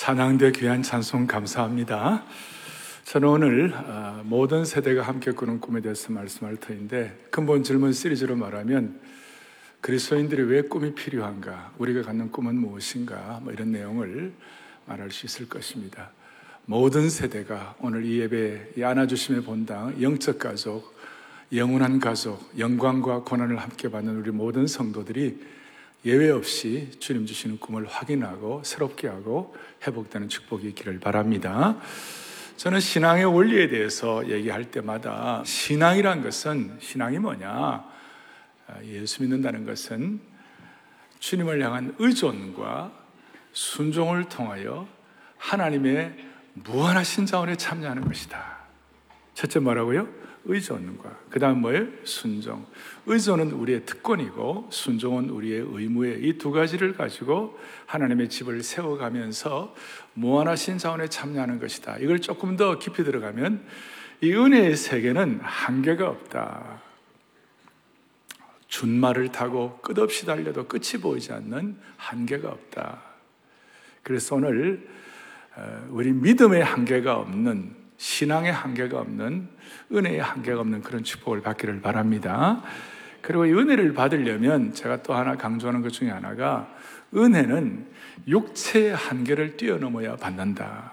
찬양대 0.00 0.52
귀한 0.52 0.82
찬송 0.82 1.26
감사합니다. 1.26 2.24
저는 3.04 3.28
오늘 3.28 3.74
어, 3.74 4.22
모든 4.24 4.64
세대가 4.64 5.02
함께 5.02 5.30
꾸는 5.30 5.60
꿈에 5.60 5.82
대해서 5.82 6.10
말씀할 6.10 6.56
터인데 6.56 7.26
근본 7.30 7.62
질문 7.62 7.92
시리즈로 7.92 8.34
말하면 8.34 8.98
그리스도인들이 9.82 10.40
왜 10.44 10.62
꿈이 10.62 10.94
필요한가? 10.94 11.74
우리가 11.76 12.00
갖는 12.00 12.30
꿈은 12.30 12.56
무엇인가? 12.56 13.40
뭐 13.42 13.52
이런 13.52 13.72
내용을 13.72 14.32
말할 14.86 15.10
수 15.10 15.26
있을 15.26 15.50
것입니다. 15.50 16.12
모든 16.64 17.10
세대가 17.10 17.74
오늘 17.78 18.06
이 18.06 18.20
예배, 18.20 18.72
이 18.78 18.82
안아주심의 18.82 19.42
본당, 19.42 20.00
영적 20.00 20.38
가족, 20.38 20.96
영원한 21.52 22.00
가족, 22.00 22.50
영광과 22.58 23.24
고난을 23.24 23.58
함께 23.58 23.90
받는 23.90 24.16
우리 24.16 24.30
모든 24.30 24.66
성도들이 24.66 25.59
예외 26.04 26.30
없이 26.30 26.90
주님 26.98 27.26
주시는 27.26 27.58
꿈을 27.58 27.86
확인하고 27.86 28.62
새롭게 28.64 29.08
하고 29.08 29.54
회복되는 29.86 30.28
축복이 30.28 30.68
있기를 30.68 30.98
바랍니다. 30.98 31.78
저는 32.56 32.80
신앙의 32.80 33.24
원리에 33.24 33.68
대해서 33.68 34.28
얘기할 34.28 34.70
때마다 34.70 35.42
신앙이란 35.44 36.22
것은 36.22 36.78
신앙이 36.80 37.18
뭐냐? 37.18 37.84
예수 38.84 39.22
믿는다는 39.22 39.66
것은 39.66 40.20
주님을 41.18 41.62
향한 41.62 41.94
의존과 41.98 42.92
순종을 43.52 44.28
통하여 44.28 44.86
하나님의 45.38 46.16
무한하신 46.54 47.26
자원에 47.26 47.56
참여하는 47.56 48.06
것이다. 48.06 48.58
첫째 49.34 49.58
뭐라고요? 49.60 50.19
의존과 50.44 51.18
그 51.30 51.38
다음 51.38 51.60
뭐예요? 51.60 51.86
순종. 52.04 52.66
의존은 53.06 53.52
우리의 53.52 53.84
특권이고 53.84 54.68
순종은 54.70 55.30
우리의 55.30 55.66
의무에 55.70 56.18
이 56.20 56.38
두 56.38 56.50
가지를 56.50 56.94
가지고 56.94 57.58
하나님의 57.86 58.28
집을 58.28 58.62
세워가면서 58.62 59.74
무한하신 60.14 60.78
자원에 60.78 61.08
참여하는 61.08 61.58
것이다. 61.58 61.98
이걸 61.98 62.20
조금 62.20 62.56
더 62.56 62.78
깊이 62.78 63.04
들어가면 63.04 63.64
이 64.22 64.32
은혜의 64.32 64.76
세계는 64.76 65.40
한계가 65.42 66.08
없다. 66.08 66.82
준말을 68.68 69.32
타고 69.32 69.78
끝없이 69.82 70.24
달려도 70.26 70.68
끝이 70.68 71.00
보이지 71.02 71.32
않는 71.32 71.76
한계가 71.96 72.48
없다. 72.48 73.02
그래서 74.02 74.36
오늘 74.36 74.88
어, 75.56 75.86
우리 75.90 76.12
믿음의 76.12 76.62
한계가 76.62 77.16
없는 77.16 77.79
신앙의 78.00 78.50
한계가 78.50 78.98
없는 78.98 79.46
은혜의 79.92 80.20
한계가 80.20 80.60
없는 80.60 80.80
그런 80.80 81.04
축복을 81.04 81.42
받기를 81.42 81.82
바랍니다. 81.82 82.62
그리고 83.20 83.44
이 83.44 83.52
은혜를 83.52 83.92
받으려면 83.92 84.72
제가 84.72 85.02
또 85.02 85.12
하나 85.12 85.36
강조하는 85.36 85.82
것 85.82 85.90
중에 85.90 86.08
하나가 86.08 86.74
은혜는 87.14 87.86
육체의 88.26 88.94
한계를 88.94 89.58
뛰어넘어야 89.58 90.16
받는다. 90.16 90.92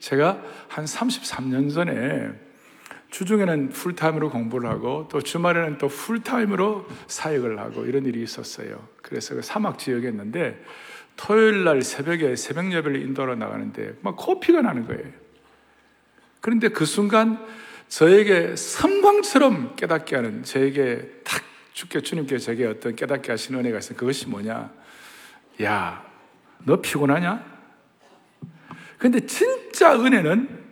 제가 0.00 0.42
한 0.68 0.86
33년 0.86 1.72
전에 1.72 2.30
주중에는 3.10 3.68
풀타임으로 3.68 4.30
공부를 4.30 4.70
하고 4.70 5.06
또 5.10 5.20
주말에는 5.20 5.76
또 5.76 5.88
풀타임으로 5.88 6.88
사역을 7.08 7.58
하고 7.58 7.84
이런 7.84 8.06
일이 8.06 8.22
있었어요. 8.22 8.88
그래서 9.02 9.34
그 9.34 9.42
사막 9.42 9.78
지역에 9.78 10.08
있는데 10.08 10.64
토요일 11.16 11.64
날 11.64 11.82
새벽에 11.82 12.36
새벽 12.36 12.72
예배를 12.72 13.02
인도하러 13.02 13.34
나가는데 13.34 13.98
막 14.00 14.16
코피가 14.16 14.62
나는 14.62 14.86
거예요. 14.86 15.23
그런데 16.44 16.68
그 16.68 16.84
순간 16.84 17.42
저에게 17.88 18.54
성광처럼 18.54 19.76
깨닫게 19.76 20.14
하는 20.14 20.42
저에게 20.42 21.22
탁 21.24 21.42
주께 21.72 22.02
주님께 22.02 22.36
제게 22.36 22.66
어떤 22.66 22.94
깨닫게 22.94 23.32
하시는 23.32 23.58
은혜가 23.58 23.78
있어요. 23.78 23.96
그것이 23.96 24.28
뭐냐? 24.28 24.70
야, 25.62 26.04
너 26.58 26.82
피곤하냐? 26.82 27.42
근데 28.98 29.20
진짜 29.24 29.98
은혜는 29.98 30.64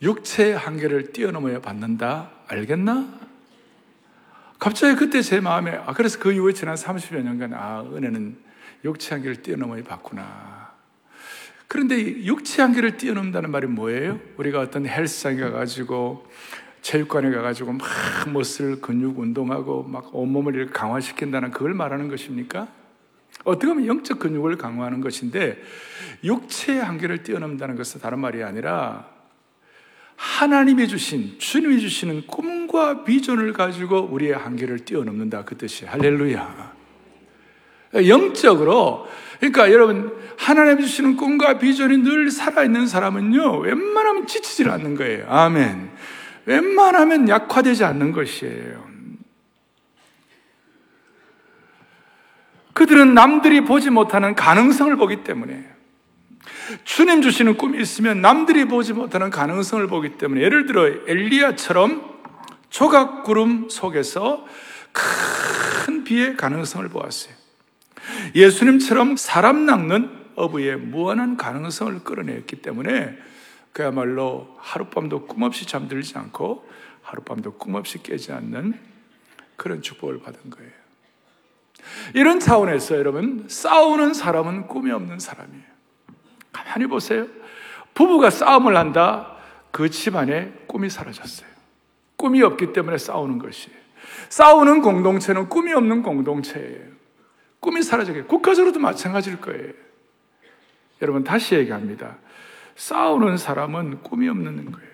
육체의 0.00 0.56
한계를 0.56 1.12
뛰어넘어야 1.12 1.60
받는다. 1.60 2.30
알겠나? 2.46 3.18
갑자기 4.60 4.94
그때 4.94 5.22
제 5.22 5.40
마음에, 5.40 5.72
아, 5.72 5.92
그래서 5.92 6.20
그 6.20 6.30
이후에 6.30 6.52
지난 6.52 6.76
30여 6.76 7.20
년간, 7.20 7.52
아, 7.52 7.82
은혜는 7.82 8.38
육체 8.84 9.16
한계를 9.16 9.42
뛰어넘어야 9.42 9.82
받구나. 9.82 10.61
그런데 11.72 12.22
육체 12.24 12.60
한계를 12.60 12.98
뛰어넘는다는 12.98 13.50
말이 13.50 13.66
뭐예요? 13.66 14.20
우리가 14.36 14.60
어떤 14.60 14.84
헬스장에 14.86 15.40
가가지고 15.40 16.26
체육관에 16.82 17.30
가가지고 17.30 17.72
막 17.72 17.88
멋을 18.30 18.82
근육 18.82 19.18
운동하고 19.18 19.82
막 19.84 20.14
온몸을 20.14 20.54
이렇게 20.54 20.70
강화시킨다는 20.70 21.50
그걸 21.50 21.72
말하는 21.72 22.08
것입니까? 22.08 22.68
어떻게 23.44 23.68
보면 23.68 23.86
영적 23.86 24.18
근육을 24.18 24.58
강화하는 24.58 25.00
것인데 25.00 25.62
육체의 26.22 26.82
한계를 26.82 27.22
뛰어넘는다는 27.22 27.76
것은 27.76 28.02
다른 28.02 28.18
말이 28.18 28.42
아니라 28.42 29.08
하나님이 30.16 30.88
주신 30.88 31.38
주님이 31.38 31.80
주시는 31.80 32.26
꿈과 32.26 33.04
비전을 33.04 33.54
가지고 33.54 34.02
우리의 34.10 34.34
한계를 34.34 34.80
뛰어넘는다 34.80 35.46
그 35.46 35.56
뜻이에요. 35.56 35.90
할렐루야. 35.90 36.71
영적으로 37.94 39.08
그러니까 39.38 39.70
여러분 39.72 40.16
하나님 40.36 40.80
주시는 40.80 41.16
꿈과 41.16 41.58
비전이 41.58 41.98
늘 41.98 42.30
살아있는 42.30 42.86
사람은요 42.86 43.58
웬만하면 43.58 44.26
지치질 44.26 44.70
않는 44.70 44.94
거예요. 44.96 45.26
아멘. 45.28 45.90
웬만하면 46.46 47.28
약화되지 47.28 47.84
않는 47.84 48.12
것이에요. 48.12 48.92
그들은 52.72 53.14
남들이 53.14 53.60
보지 53.62 53.90
못하는 53.90 54.34
가능성을 54.34 54.96
보기 54.96 55.24
때문에 55.24 55.72
주님 56.84 57.22
주시는 57.22 57.56
꿈이 57.56 57.80
있으면 57.80 58.20
남들이 58.20 58.64
보지 58.64 58.92
못하는 58.92 59.30
가능성을 59.30 59.86
보기 59.86 60.16
때문에 60.16 60.40
예를 60.40 60.66
들어 60.66 60.86
엘리야처럼 61.06 62.12
조각구름 62.70 63.68
속에서 63.68 64.46
큰 64.92 66.04
비의 66.04 66.36
가능성을 66.36 66.88
보았어요. 66.88 67.41
예수님처럼 68.34 69.16
사람 69.16 69.66
낚는 69.66 70.10
어부의 70.34 70.76
무한한 70.76 71.36
가능성을 71.36 72.04
끌어냈기 72.04 72.62
때문에 72.62 73.16
그야말로 73.72 74.56
하룻밤도 74.58 75.26
꿈없이 75.26 75.66
잠들지 75.66 76.16
않고 76.18 76.68
하룻밤도 77.02 77.54
꿈없이 77.54 78.02
깨지 78.02 78.32
않는 78.32 78.78
그런 79.56 79.82
축복을 79.82 80.20
받은 80.20 80.50
거예요. 80.50 80.70
이런 82.14 82.38
차원에서 82.38 82.96
여러분, 82.96 83.46
싸우는 83.48 84.14
사람은 84.14 84.68
꿈이 84.68 84.90
없는 84.90 85.18
사람이에요. 85.18 85.64
가만히 86.52 86.86
보세요. 86.86 87.26
부부가 87.94 88.30
싸움을 88.30 88.76
한다. 88.76 89.36
그 89.70 89.90
집안에 89.90 90.52
꿈이 90.66 90.88
사라졌어요. 90.90 91.48
꿈이 92.16 92.42
없기 92.42 92.72
때문에 92.72 92.98
싸우는 92.98 93.38
것이에요. 93.38 93.76
싸우는 94.28 94.82
공동체는 94.82 95.48
꿈이 95.48 95.72
없는 95.72 96.02
공동체예요. 96.02 96.91
꿈이 97.62 97.80
사라지게 97.80 98.22
국가적으로도 98.22 98.80
마찬가지일 98.80 99.40
거예요. 99.40 99.72
여러분 101.00 101.22
다시 101.22 101.54
얘기합니다. 101.54 102.18
싸우는 102.74 103.36
사람은 103.36 104.02
꿈이 104.02 104.28
없는 104.28 104.72
거예요. 104.72 104.92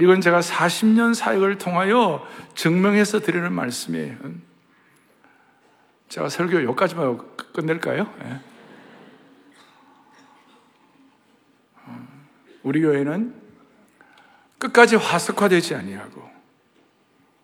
이건 0.00 0.22
제가 0.22 0.40
40년 0.40 1.14
사역을 1.14 1.58
통하여 1.58 2.26
증명해서 2.54 3.20
드리는 3.20 3.52
말씀이에요. 3.52 4.16
제가 6.08 6.30
설교 6.30 6.64
여기까지만 6.64 7.18
끝낼까요? 7.52 8.10
네. 8.20 8.40
우리 12.62 12.80
교회는 12.80 13.34
끝까지 14.58 14.96
화석화되지 14.96 15.74
아니하고 15.74 16.30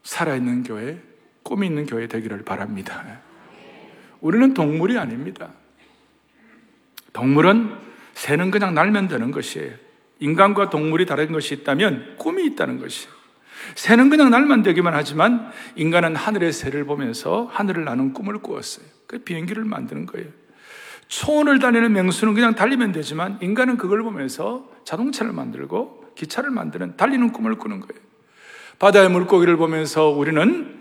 살아있는 0.04 0.62
교회, 0.62 1.02
꿈이 1.42 1.66
있는 1.66 1.84
교회 1.84 2.06
되기를 2.06 2.44
바랍니다. 2.44 3.27
우리는 4.20 4.54
동물이 4.54 4.98
아닙니다. 4.98 5.50
동물은 7.12 7.72
새는 8.14 8.50
그냥 8.50 8.74
날면 8.74 9.08
되는 9.08 9.30
것이에요. 9.30 9.72
인간과 10.20 10.70
동물이 10.70 11.06
다른 11.06 11.32
것이 11.32 11.54
있다면 11.54 12.16
꿈이 12.18 12.44
있다는 12.46 12.78
것이에요. 12.80 13.12
새는 13.74 14.10
그냥 14.10 14.30
날만 14.30 14.62
되기만 14.62 14.94
하지만 14.94 15.50
인간은 15.76 16.16
하늘의 16.16 16.52
새를 16.52 16.84
보면서 16.84 17.48
하늘을 17.52 17.84
나는 17.84 18.12
꿈을 18.12 18.38
꾸었어요. 18.38 18.86
그 19.06 19.18
비행기를 19.18 19.64
만드는 19.64 20.06
거예요. 20.06 20.28
초원을 21.08 21.58
다니는 21.58 21.92
맹수는 21.92 22.34
그냥 22.34 22.54
달리면 22.54 22.92
되지만 22.92 23.38
인간은 23.40 23.78
그걸 23.78 24.02
보면서 24.02 24.70
자동차를 24.84 25.32
만들고 25.32 26.12
기차를 26.14 26.50
만드는 26.50 26.96
달리는 26.96 27.32
꿈을 27.32 27.56
꾸는 27.56 27.80
거예요. 27.80 28.02
바다의 28.78 29.10
물고기를 29.10 29.56
보면서 29.56 30.08
우리는 30.08 30.77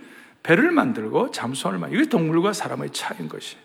배를 0.47 0.71
만들고 0.71 1.31
잠수함을 1.31 1.77
만들고 1.77 2.01
이게 2.01 2.09
동물과 2.09 2.53
사람의 2.53 2.91
차이인 2.91 3.27
것이. 3.27 3.57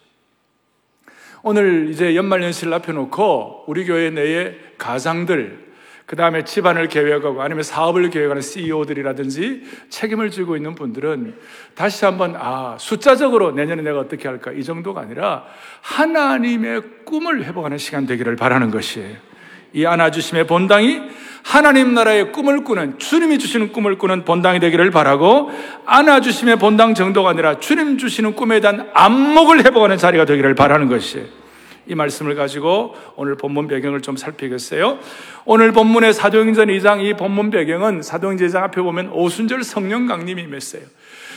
오늘 1.44 1.88
이제 1.90 2.16
연말연시를 2.16 2.74
앞에 2.74 2.92
놓고 2.92 3.64
우리 3.68 3.84
교회 3.86 4.10
내에 4.10 4.56
가장들 4.78 5.72
그 6.06 6.16
다음에 6.16 6.42
집안을 6.42 6.88
계획하고 6.88 7.40
아니면 7.40 7.62
사업을 7.62 8.10
계획하는 8.10 8.42
CEO들이라든지 8.42 9.62
책임을 9.90 10.30
지고 10.30 10.56
있는 10.56 10.74
분들은 10.74 11.36
다시 11.76 12.04
한번, 12.04 12.34
아, 12.36 12.76
숫자적으로 12.78 13.52
내년에 13.52 13.82
내가 13.82 14.00
어떻게 14.00 14.28
할까? 14.28 14.50
이 14.50 14.64
정도가 14.64 15.00
아니라 15.02 15.46
하나님의 15.82 17.04
꿈을 17.04 17.44
회복하는 17.44 17.78
시간 17.78 18.06
되기를 18.06 18.34
바라는 18.34 18.72
것이에요. 18.72 19.16
이 19.72 19.86
안아주심의 19.86 20.46
본당이 20.46 21.00
하나님 21.42 21.94
나라의 21.94 22.32
꿈을 22.32 22.62
꾸는 22.62 22.98
주님이 22.98 23.38
주시는 23.38 23.72
꿈을 23.72 23.98
꾸는 23.98 24.24
본당이 24.24 24.60
되기를 24.60 24.90
바라고 24.90 25.50
안아주심의 25.86 26.56
본당 26.56 26.94
정도가 26.94 27.30
아니라 27.30 27.58
주님 27.58 27.98
주시는 27.98 28.34
꿈에 28.34 28.60
대한 28.60 28.90
안목을 28.94 29.64
회복하는 29.64 29.96
자리가 29.96 30.24
되기를 30.24 30.54
바라는 30.54 30.88
것이에요. 30.88 31.26
이 31.88 31.96
말씀을 31.96 32.36
가지고 32.36 32.94
오늘 33.16 33.36
본문 33.36 33.66
배경을 33.66 34.02
좀 34.02 34.16
살피겠어요. 34.16 35.00
오늘 35.44 35.72
본문의 35.72 36.12
사도행전 36.12 36.68
2장 36.68 37.04
이 37.04 37.14
본문 37.14 37.50
배경은 37.50 38.02
사도행전 38.02 38.48
2장 38.48 38.62
앞에 38.62 38.80
보면 38.80 39.08
오순절 39.08 39.64
성령 39.64 40.06
강림이 40.06 40.42
임했어요. 40.42 40.82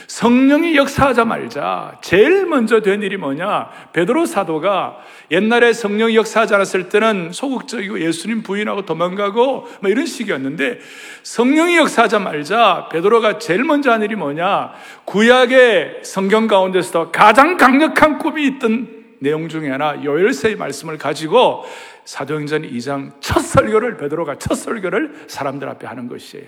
성령이 0.06 0.76
역사하자 0.76 1.24
말자 1.24 1.98
제일 2.00 2.46
먼저 2.46 2.80
된 2.80 3.02
일이 3.02 3.16
뭐냐? 3.16 3.68
베드로 3.92 4.26
사도가 4.26 4.98
옛날에 5.30 5.72
성령이 5.72 6.16
역사하지 6.16 6.54
않았을 6.54 6.88
때는 6.88 7.30
소극적이고 7.32 8.00
예수님 8.00 8.42
부인하고 8.42 8.86
도망가고 8.86 9.68
뭐 9.80 9.90
이런 9.90 10.06
식이었는데 10.06 10.78
성령이 11.22 11.76
역사하자 11.76 12.20
말자 12.20 12.88
베드로가 12.92 13.38
제일 13.38 13.64
먼저 13.64 13.90
한 13.90 14.02
일이 14.02 14.14
뭐냐? 14.14 14.72
구약의 15.04 16.00
성경 16.02 16.46
가운데서도 16.46 17.10
가장 17.10 17.56
강력한 17.56 18.18
꿈이 18.18 18.46
있던 18.46 18.96
내용 19.18 19.48
중에 19.48 19.70
하나 19.70 20.02
요엘서의 20.04 20.56
말씀을 20.56 20.98
가지고 20.98 21.64
사도행전 22.06 22.62
2장 22.62 23.12
첫 23.20 23.40
설교를 23.40 23.96
베드로가 23.96 24.36
첫 24.38 24.54
설교를 24.54 25.26
사람들 25.26 25.68
앞에 25.68 25.86
하는 25.86 26.08
것이에요. 26.08 26.46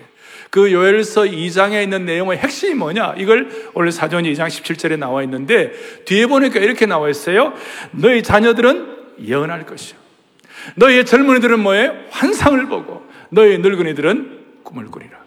그 0.49 0.71
요엘서 0.71 1.23
2장에 1.23 1.83
있는 1.83 2.05
내용의 2.05 2.37
핵심이 2.37 2.73
뭐냐? 2.73 3.15
이걸 3.17 3.49
오늘 3.73 3.91
사도행전 3.91 4.33
2장 4.33 4.47
17절에 4.47 4.97
나와 4.97 5.21
있는데 5.23 5.73
뒤에 6.05 6.25
보니까 6.27 6.59
이렇게 6.59 6.85
나와 6.85 7.09
있어요. 7.09 7.53
너희 7.91 8.23
자녀들은 8.23 8.97
예언할 9.21 9.65
것이요. 9.65 9.99
너희의 10.75 11.05
젊은이들은 11.05 11.59
뭐예요? 11.59 11.93
환상을 12.09 12.65
보고 12.67 13.05
너희 13.29 13.57
늙은이들은 13.57 14.39
꿈을 14.63 14.87
꾸리라. 14.87 15.18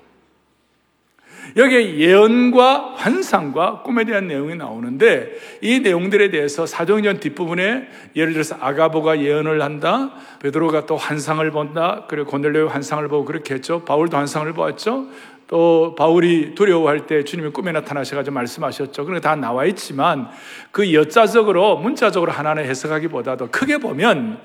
여기에 1.56 1.96
예언과 1.96 2.94
환상과 2.96 3.82
꿈에 3.82 4.04
대한 4.04 4.26
내용이 4.26 4.54
나오는데 4.54 5.32
이 5.60 5.80
내용들에 5.80 6.30
대해서 6.30 6.66
사도행전 6.66 7.20
뒷부분에 7.20 7.88
예를 8.16 8.32
들어서 8.32 8.56
아가보가 8.58 9.20
예언을 9.20 9.60
한다. 9.60 10.12
베드로가 10.40 10.86
또 10.86 10.96
환상을 10.96 11.48
본다. 11.50 12.04
그리고 12.08 12.30
고넬료의 12.30 12.68
환상을 12.68 13.06
보고 13.08 13.24
그렇게 13.24 13.54
했죠. 13.54 13.84
바울도 13.84 14.16
환상을 14.16 14.50
보았죠. 14.52 15.08
또 15.46 15.94
바울이 15.98 16.54
두려워할 16.54 17.06
때 17.06 17.24
주님이 17.24 17.50
꿈에 17.50 17.72
나타나셔가지고 17.72 18.32
말씀하셨죠. 18.32 19.04
그러니까 19.04 19.28
다 19.28 19.36
나와 19.36 19.66
있지만 19.66 20.28
그 20.70 20.94
여자적으로 20.94 21.76
문자적으로 21.76 22.32
하나는 22.32 22.64
해석하기보다도 22.64 23.48
크게 23.50 23.76
보면 23.76 24.40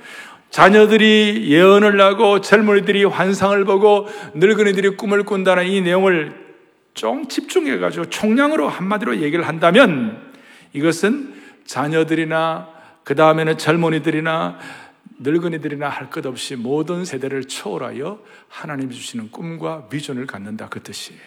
자녀들이 0.49 1.45
예언을 1.47 1.99
하고 2.01 2.41
젊은이들이 2.41 3.05
환상을 3.05 3.63
보고 3.63 4.07
늙은이들이 4.33 4.97
꿈을 4.97 5.23
꾼다는 5.23 5.67
이 5.67 5.79
내용을 5.81 6.46
좀 6.97 7.27
집중해가지고 7.27 8.09
총량으로 8.09 8.67
한마디로 8.67 9.17
얘기를 9.21 9.47
한다면 9.47 10.33
이것은 10.73 11.33
자녀들이나 11.65 12.69
그 13.03 13.15
다음에는 13.15 13.57
젊은이들이나 13.57 14.57
늙은이들이나 15.19 15.87
할 15.87 16.09
것 16.09 16.25
없이 16.25 16.55
모든 16.55 17.05
세대를 17.05 17.45
초월하여 17.45 18.19
하나님이 18.49 18.93
주시는 18.93 19.31
꿈과 19.31 19.87
비전을 19.87 20.25
갖는다 20.25 20.67
그 20.69 20.81
뜻이에요. 20.81 21.21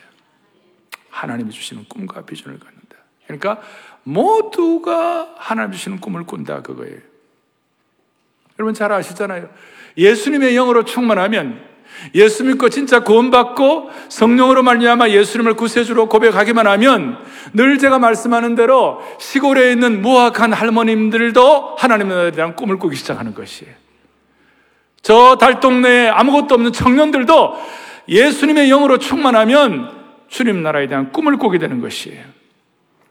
하나님이 1.08 1.50
주시는 1.50 1.86
꿈과 1.88 2.26
비전을 2.26 2.58
갖는다. 2.58 2.96
그러니까 3.24 3.62
모두가 4.02 5.34
하나님 5.38 5.72
주시는 5.72 6.00
꿈을 6.00 6.24
꾼다 6.24 6.62
그거예요. 6.62 6.98
여러분 8.58 8.74
잘 8.74 8.92
아시잖아요. 8.92 9.48
예수님의 9.96 10.54
영으로 10.54 10.84
충만하면 10.84 11.69
예수 12.14 12.44
믿고 12.44 12.68
진짜 12.68 13.00
구원받고 13.00 13.90
성령으로 14.08 14.62
말미암아 14.62 15.10
예수님을 15.10 15.54
구세주로 15.54 16.08
고백하기만 16.08 16.66
하면 16.66 17.18
늘 17.52 17.78
제가 17.78 17.98
말씀하는 17.98 18.54
대로 18.54 19.00
시골에 19.18 19.72
있는 19.72 20.02
무학한 20.02 20.52
할머님들도 20.52 21.76
하나님에 21.78 22.32
대한 22.32 22.56
꿈을 22.56 22.78
꾸기 22.78 22.96
시작하는 22.96 23.34
것이에요. 23.34 23.74
저 25.02 25.36
달동네에 25.36 26.08
아무것도 26.08 26.54
없는 26.54 26.72
청년들도 26.72 27.56
예수님의 28.08 28.68
영으로 28.68 28.98
충만하면 28.98 29.90
주님 30.28 30.62
나라에 30.62 30.86
대한 30.86 31.12
꿈을 31.12 31.36
꾸게 31.36 31.58
되는 31.58 31.80
것이에요. 31.80 32.24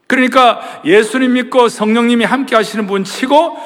그러니까 0.07 0.81
예수님 0.85 1.33
믿고 1.33 1.69
성령님이 1.69 2.25
함께 2.25 2.55
하시는 2.55 2.87
분 2.87 3.03
치고 3.03 3.57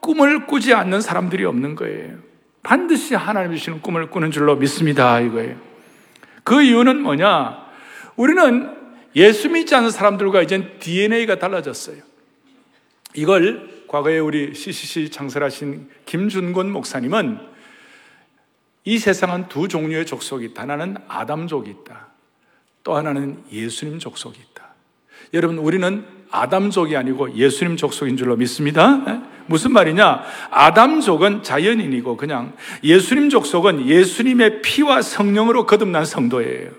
꿈을 0.00 0.46
꾸지 0.46 0.74
않는 0.74 1.00
사람들이 1.00 1.44
없는 1.44 1.74
거예요. 1.74 2.25
반드시 2.66 3.14
하나님이 3.14 3.58
주시는 3.58 3.80
꿈을 3.80 4.10
꾸는 4.10 4.32
줄로 4.32 4.56
믿습니다. 4.56 5.20
이거예요. 5.20 5.56
그 6.42 6.62
이유는 6.62 7.00
뭐냐? 7.00 7.64
우리는 8.16 8.74
예수 9.14 9.48
믿지 9.48 9.76
않는 9.76 9.92
사람들과 9.92 10.42
이젠 10.42 10.76
DNA가 10.80 11.38
달라졌어요. 11.38 12.02
이걸 13.14 13.84
과거에 13.86 14.18
우리 14.18 14.52
CCC 14.52 15.10
창설하신 15.10 15.88
김준곤 16.06 16.72
목사님은 16.72 17.38
이 18.82 18.98
세상은 18.98 19.46
두 19.48 19.68
종류의 19.68 20.04
족속이 20.04 20.46
있다. 20.46 20.62
하나는 20.62 20.96
아담족이 21.06 21.70
있다. 21.70 22.08
또 22.82 22.96
하나는 22.96 23.44
예수님 23.52 24.00
족속이 24.00 24.40
있다. 24.40 24.55
여러분, 25.34 25.58
우리는 25.58 26.04
아담족이 26.30 26.96
아니고 26.96 27.34
예수님 27.34 27.76
족속인 27.76 28.16
줄로 28.16 28.36
믿습니다. 28.36 29.02
네? 29.06 29.20
무슨 29.46 29.72
말이냐? 29.72 30.22
아담족은 30.50 31.42
자연인이고 31.42 32.16
그냥 32.16 32.52
예수님 32.82 33.30
족속은 33.30 33.86
예수님의 33.86 34.62
피와 34.62 35.02
성령으로 35.02 35.66
거듭난 35.66 36.04
성도예요. 36.04 36.70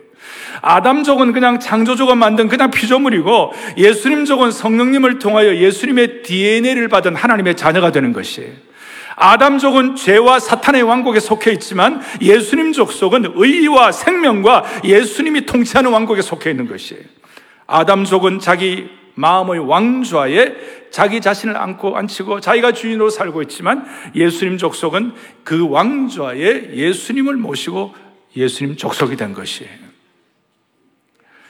아담족은 0.61 1.33
그냥 1.33 1.59
창조주가 1.59 2.15
만든 2.15 2.47
그냥 2.47 2.71
피조물이고 2.71 3.53
예수님족은 3.77 4.51
성령님을 4.51 5.19
통하여 5.19 5.55
예수님의 5.55 6.23
DNA를 6.23 6.87
받은 6.89 7.15
하나님의 7.15 7.55
자녀가 7.55 7.91
되는 7.91 8.11
것이에요. 8.11 8.51
아담족은 9.15 9.95
죄와 9.95 10.39
사탄의 10.39 10.83
왕국에 10.83 11.19
속해 11.19 11.51
있지만 11.53 12.01
예수님 12.21 12.73
족속은 12.73 13.33
의와 13.35 13.91
생명과 13.91 14.81
예수님이 14.83 15.45
통치하는 15.45 15.91
왕국에 15.91 16.21
속해 16.21 16.51
있는 16.51 16.67
것이에요. 16.67 17.01
아담족은 17.67 18.39
자기 18.39 18.89
마음의 19.15 19.59
왕좌에 19.67 20.55
자기 20.89 21.21
자신을 21.21 21.57
안고 21.57 21.97
앉히고 21.97 22.39
자기가 22.39 22.71
주인으로 22.71 23.09
살고 23.09 23.41
있지만 23.43 23.85
예수님 24.15 24.57
족속은 24.57 25.13
그 25.43 25.67
왕좌에 25.69 26.75
예수님을 26.75 27.35
모시고 27.35 27.93
예수님 28.35 28.77
족속이 28.77 29.17
된 29.17 29.33
것이에요. 29.33 29.87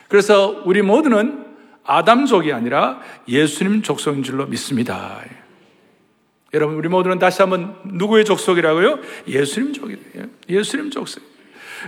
그래서 0.08 0.62
우리 0.66 0.82
모두는 0.82 1.46
아담족이 1.84 2.52
아니라 2.52 3.00
예수님 3.28 3.82
족속인 3.82 4.24
줄로 4.24 4.46
믿습니다. 4.46 5.22
여러분, 6.54 6.78
우리 6.78 6.88
모두는 6.88 7.20
다시 7.20 7.42
한번 7.42 7.76
누구의 7.86 8.24
족속이라고요? 8.26 9.00
예수님 9.28 9.74
족이에요. 9.74 10.28
예수님 10.50 10.90
족속. 10.92 11.22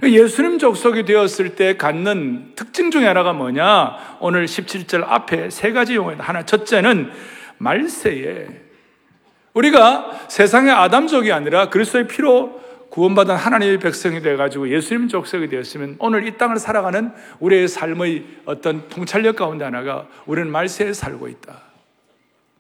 예수님 0.04 0.60
족속이 0.60 1.06
되었을 1.06 1.56
때 1.56 1.78
갖는 1.78 2.54
특징 2.56 2.92
중에 2.92 3.06
하나가 3.06 3.34
뭐냐? 3.34 4.18
오늘 4.20 4.46
17절 4.46 5.04
앞에 5.08 5.50
세 5.50 5.72
가지 5.72 5.96
용어 5.96 6.14
하나 6.18 6.44
첫째는 6.46 7.12
말세에 7.58 8.48
우리가 9.54 10.26
세상의 10.28 10.72
아담족이 10.72 11.32
아니라 11.32 11.70
그리스도의 11.70 12.08
피로 12.08 12.60
구원받은 12.90 13.36
하나님의 13.36 13.80
백성이 13.80 14.22
되어가지고 14.22 14.70
예수님 14.70 15.08
족속이 15.08 15.48
되었으면 15.48 15.98
오늘 16.00 16.28
이 16.28 16.38
땅을 16.38 16.58
살아가는 16.58 17.12
우리의 17.40 17.68
삶의 17.68 18.26
어떤 18.46 18.88
통찰력 18.90 19.36
가운데 19.36 19.66
하나가 19.66 20.08
우리는 20.26 20.52
말세에 20.52 20.94
살고 20.94 21.28
있다. 21.28 21.69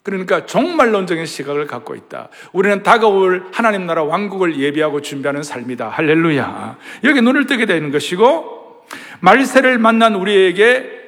그러니까 0.09 0.45
종말론적인 0.45 1.25
시각을 1.25 1.67
갖고 1.67 1.95
있다. 1.95 2.29
우리는 2.51 2.83
다가올 2.83 3.45
하나님 3.51 3.85
나라 3.85 4.03
왕국을 4.03 4.59
예비하고 4.59 5.01
준비하는 5.01 5.43
삶이다. 5.43 5.89
할렐루야. 5.89 6.77
여기 7.03 7.21
눈을 7.21 7.45
뜨게 7.45 7.65
되는 7.65 7.91
것이고, 7.91 8.85
말세를 9.21 9.77
만난 9.77 10.15
우리에게 10.15 10.99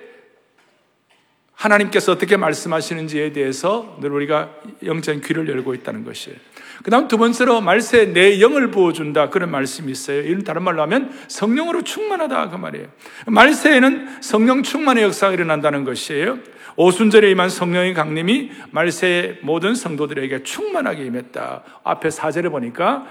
하나님께서 1.54 2.14
어떻게 2.14 2.38
말씀하시는지에 2.38 3.34
대해서 3.34 3.98
늘 4.02 4.12
우리가 4.12 4.50
영적 4.84 5.22
귀를 5.22 5.48
열고 5.48 5.76
있다는 5.76 6.04
것이에요. 6.04 6.38
그 6.84 6.90
다음 6.90 7.08
두 7.08 7.18
번째로 7.18 7.62
말세 7.62 8.12
내 8.12 8.42
영을 8.42 8.72
부어준다. 8.72 9.30
그런 9.30 9.52
말씀이 9.52 9.92
있어요. 9.92 10.22
이런 10.22 10.44
다른 10.44 10.64
말로 10.64 10.82
하면 10.82 11.14
성령으로 11.28 11.84
충만하다. 11.84 12.50
그 12.50 12.56
말이에요. 12.56 12.88
말세에는 13.28 14.22
성령 14.22 14.64
충만의 14.64 15.04
역사가 15.04 15.34
일어난다는 15.34 15.84
것이에요. 15.84 16.40
오순절에 16.76 17.30
임한 17.32 17.50
성령의 17.50 17.94
강림이 17.94 18.52
말세의 18.72 19.40
모든 19.42 19.76
성도들에게 19.76 20.44
충만하게 20.44 21.06
임했다. 21.06 21.64
앞에 21.84 22.10
사절에 22.10 22.50
보니까 22.50 23.06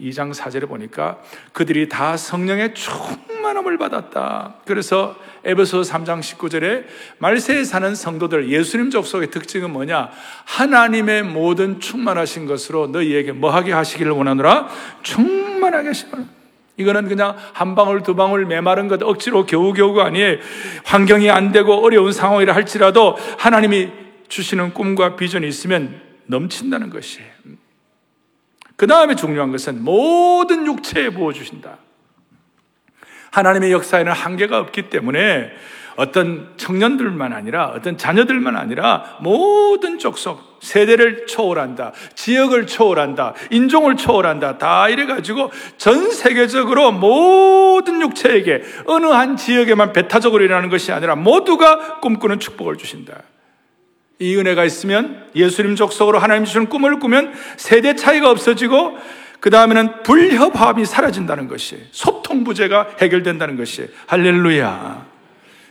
2장 0.00 0.32
4절에 0.32 0.68
보니까 0.68 1.18
그들이 1.52 1.88
다 1.88 2.16
성령의 2.16 2.74
충만함을 2.74 3.78
받았다. 3.78 4.56
그래서 4.64 5.16
에베소 5.44 5.80
3장 5.80 6.20
19절에 6.20 6.84
말세에 7.18 7.64
사는 7.64 7.94
성도들 7.94 8.50
예수님 8.50 8.90
족속의 8.90 9.30
특징은 9.30 9.70
뭐냐? 9.72 10.10
하나님의 10.44 11.24
모든 11.24 11.80
충만하신 11.80 12.46
것으로 12.46 12.88
너희에게 12.88 13.32
뭐하게 13.32 13.72
하시기를 13.72 14.12
원하노라? 14.12 14.68
충만하게 15.02 15.88
하시노라. 15.88 16.37
이거는 16.78 17.08
그냥 17.08 17.36
한 17.52 17.74
방울 17.74 18.02
두 18.02 18.14
방울 18.14 18.46
메마른 18.46 18.88
것 18.88 19.02
억지로 19.02 19.44
겨우겨우가 19.44 20.06
아니에요. 20.06 20.38
환경이 20.84 21.30
안 21.30 21.52
되고 21.52 21.74
어려운 21.74 22.12
상황이라 22.12 22.54
할지라도 22.54 23.16
하나님이 23.38 23.90
주시는 24.28 24.72
꿈과 24.74 25.16
비전이 25.16 25.46
있으면 25.46 26.00
넘친다는 26.26 26.90
것이에요. 26.90 27.28
그 28.76 28.86
다음에 28.86 29.16
중요한 29.16 29.50
것은 29.50 29.82
모든 29.82 30.66
육체에 30.66 31.10
부어주신다. 31.10 31.78
하나님의 33.32 33.72
역사에는 33.72 34.12
한계가 34.12 34.60
없기 34.60 34.88
때문에 34.88 35.50
어떤 35.96 36.52
청년들만 36.56 37.32
아니라 37.32 37.66
어떤 37.70 37.98
자녀들만 37.98 38.56
아니라 38.56 39.18
모든 39.20 39.98
족속, 39.98 40.47
세대를 40.60 41.26
초월한다. 41.26 41.92
지역을 42.14 42.66
초월한다. 42.66 43.34
인종을 43.50 43.96
초월한다. 43.96 44.58
다 44.58 44.88
이래가지고 44.88 45.50
전 45.76 46.10
세계적으로 46.10 46.92
모든 46.92 48.00
육체에게 48.00 48.62
어느 48.86 49.06
한 49.06 49.36
지역에만 49.36 49.92
배타적으로 49.92 50.44
일어나는 50.44 50.68
것이 50.68 50.92
아니라 50.92 51.14
모두가 51.16 52.00
꿈꾸는 52.00 52.40
축복을 52.40 52.76
주신다. 52.76 53.22
이 54.18 54.36
은혜가 54.36 54.64
있으면 54.64 55.26
예수님 55.34 55.76
족속으로 55.76 56.18
하나님 56.18 56.44
주시는 56.44 56.68
꿈을 56.68 56.98
꾸면 56.98 57.32
세대 57.56 57.94
차이가 57.94 58.30
없어지고 58.30 58.98
그 59.40 59.50
다음에는 59.50 60.02
불협화음이 60.02 60.84
사라진다는 60.84 61.46
것이 61.46 61.78
소통 61.92 62.42
부재가 62.42 62.96
해결된다는 63.00 63.56
것이 63.56 63.88
할렐루야. 64.06 65.06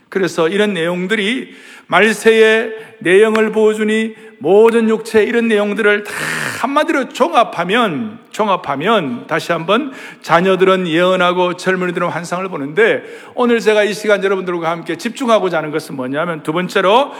그래서 0.09 0.47
이런 0.47 0.73
내용들이 0.73 1.53
말세의 1.87 2.95
내용을 2.99 3.51
보여주니 3.51 4.15
모든 4.39 4.89
육체 4.89 5.23
이런 5.23 5.47
내용들을 5.47 6.03
다 6.03 6.13
한마디로 6.61 7.09
종합하면 7.09 8.19
종합하면 8.31 9.27
다시 9.27 9.51
한번 9.51 9.93
자녀들은 10.21 10.87
예언하고 10.87 11.55
젊은이들은 11.55 12.07
환상을 12.07 12.47
보는데 12.49 13.03
오늘 13.35 13.59
제가 13.59 13.83
이 13.83 13.93
시간 13.93 14.23
여러분들과 14.23 14.69
함께 14.69 14.97
집중하고자 14.97 15.57
하는 15.57 15.71
것은 15.71 15.95
뭐냐면 15.95 16.43
두 16.43 16.53
번째로 16.53 17.13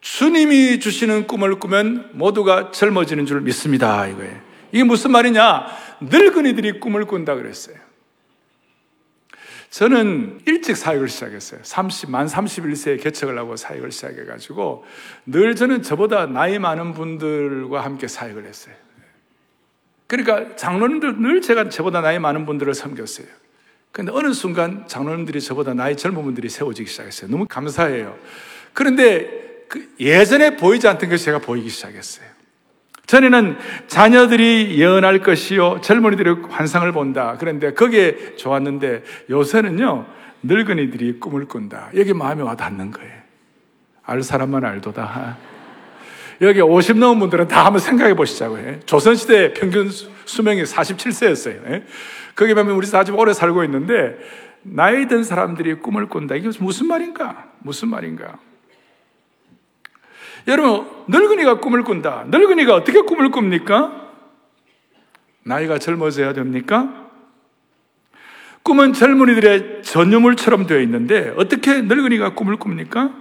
주님이 0.00 0.78
주시는 0.78 1.26
꿈을 1.26 1.58
꾸면 1.58 2.10
모두가 2.12 2.70
젊어지는 2.70 3.26
줄 3.26 3.40
믿습니다. 3.40 4.06
이거예요. 4.06 4.34
이게 4.70 4.84
무슨 4.84 5.10
말이냐? 5.10 5.66
늙은이들이 6.00 6.80
꿈을 6.80 7.06
꾼다 7.06 7.34
그랬어요. 7.34 7.85
저는 9.76 10.40
일찍 10.46 10.74
사역을 10.74 11.06
시작했어요. 11.06 11.60
30, 11.62 12.10
만 12.10 12.24
31세에 12.24 12.98
개척을 13.02 13.38
하고 13.38 13.56
사역을 13.56 13.92
시작해가지고 13.92 14.86
늘 15.26 15.54
저는 15.54 15.82
저보다 15.82 16.24
나이 16.24 16.58
많은 16.58 16.94
분들과 16.94 17.84
함께 17.84 18.08
사역을 18.08 18.46
했어요. 18.46 18.74
그러니까 20.06 20.56
장로님들 20.56 21.20
늘 21.20 21.42
제가 21.42 21.68
저보다 21.68 22.00
나이 22.00 22.18
많은 22.18 22.46
분들을 22.46 22.72
섬겼어요. 22.72 23.26
근데 23.92 24.10
어느 24.14 24.32
순간 24.32 24.88
장로님들이 24.88 25.42
저보다 25.42 25.74
나이 25.74 25.94
젊은 25.94 26.22
분들이 26.22 26.48
세워지기 26.48 26.88
시작했어요. 26.88 27.30
너무 27.30 27.44
감사해요. 27.46 28.16
그런데 28.72 29.66
그 29.68 29.94
예전에 30.00 30.56
보이지 30.56 30.88
않던 30.88 31.10
것이 31.10 31.26
제가 31.26 31.40
보이기 31.40 31.68
시작했어요. 31.68 32.35
전에는 33.06 33.56
자녀들이 33.86 34.78
예언할 34.78 35.20
것이요, 35.20 35.80
젊은이들이 35.80 36.30
환상을 36.48 36.90
본다. 36.92 37.36
그런데 37.38 37.72
그게 37.72 38.34
좋았는데 38.36 39.04
요새는요, 39.30 40.06
늙은이들이 40.42 41.20
꿈을 41.20 41.46
꾼다. 41.46 41.90
여기 41.96 42.12
마음에 42.12 42.42
와 42.42 42.56
닿는 42.56 42.90
거예요. 42.90 43.12
알 44.04 44.22
사람만 44.22 44.64
알도다. 44.64 45.36
여기 46.42 46.60
50 46.60 46.98
넘은 46.98 47.18
분들은 47.20 47.48
다 47.48 47.64
한번 47.64 47.80
생각해 47.80 48.14
보시자고요. 48.14 48.80
조선시대 48.80 49.54
평균 49.54 49.90
수명이 50.24 50.64
47세였어요. 50.64 51.82
거기 52.34 52.54
보면 52.54 52.74
우리 52.74 52.86
다 52.90 52.98
아주 52.98 53.12
오래 53.14 53.32
살고 53.32 53.64
있는데, 53.64 54.18
나이 54.62 55.06
든 55.06 55.22
사람들이 55.24 55.74
꿈을 55.74 56.08
꾼다. 56.08 56.34
이게 56.34 56.50
무슨 56.60 56.88
말인가? 56.88 57.46
무슨 57.60 57.88
말인가? 57.88 58.38
여러분, 60.46 60.86
늙은이가 61.08 61.60
꿈을 61.60 61.82
꾼다. 61.82 62.26
늙은이가 62.28 62.74
어떻게 62.74 63.00
꿈을 63.00 63.30
꿉니까? 63.30 64.10
나이가 65.42 65.78
젊어져야 65.78 66.32
됩니까? 66.32 67.08
꿈은 68.62 68.92
젊은이들의 68.92 69.82
전유물처럼 69.84 70.66
되어 70.66 70.80
있는데 70.80 71.32
어떻게 71.36 71.82
늙은이가 71.82 72.34
꿈을 72.34 72.58
꿉니까? 72.58 73.14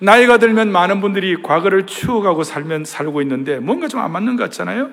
나이가 0.00 0.38
들면 0.38 0.72
많은 0.72 1.00
분들이 1.00 1.40
과거를 1.40 1.86
추억하고 1.86 2.42
살면 2.42 2.84
살고 2.84 3.22
있는데 3.22 3.60
뭔가 3.60 3.86
좀 3.86 4.00
안 4.00 4.10
맞는 4.10 4.36
것 4.36 4.42
같잖아요? 4.44 4.90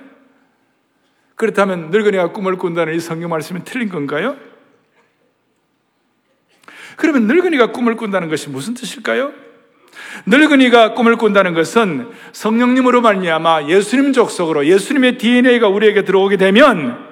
그렇다면 1.35 1.89
늙은이가 1.89 2.31
꿈을 2.33 2.57
꾼다는 2.57 2.93
이 2.93 2.99
성경 2.99 3.31
말씀이 3.31 3.63
틀린 3.63 3.89
건가요? 3.89 4.37
그러면 6.97 7.25
늙은이가 7.25 7.71
꿈을 7.71 7.95
꾼다는 7.95 8.29
것이 8.29 8.49
무슨 8.51 8.75
뜻일까요? 8.75 9.33
늙은이가 10.25 10.93
꿈을 10.93 11.15
꾼다는 11.15 11.53
것은 11.53 12.09
성령님으로 12.31 13.01
말미암아 13.01 13.67
예수님 13.67 14.13
족속으로 14.13 14.65
예수님의 14.65 15.17
DNA가 15.17 15.67
우리에게 15.67 16.03
들어오게 16.03 16.37
되면 16.37 17.11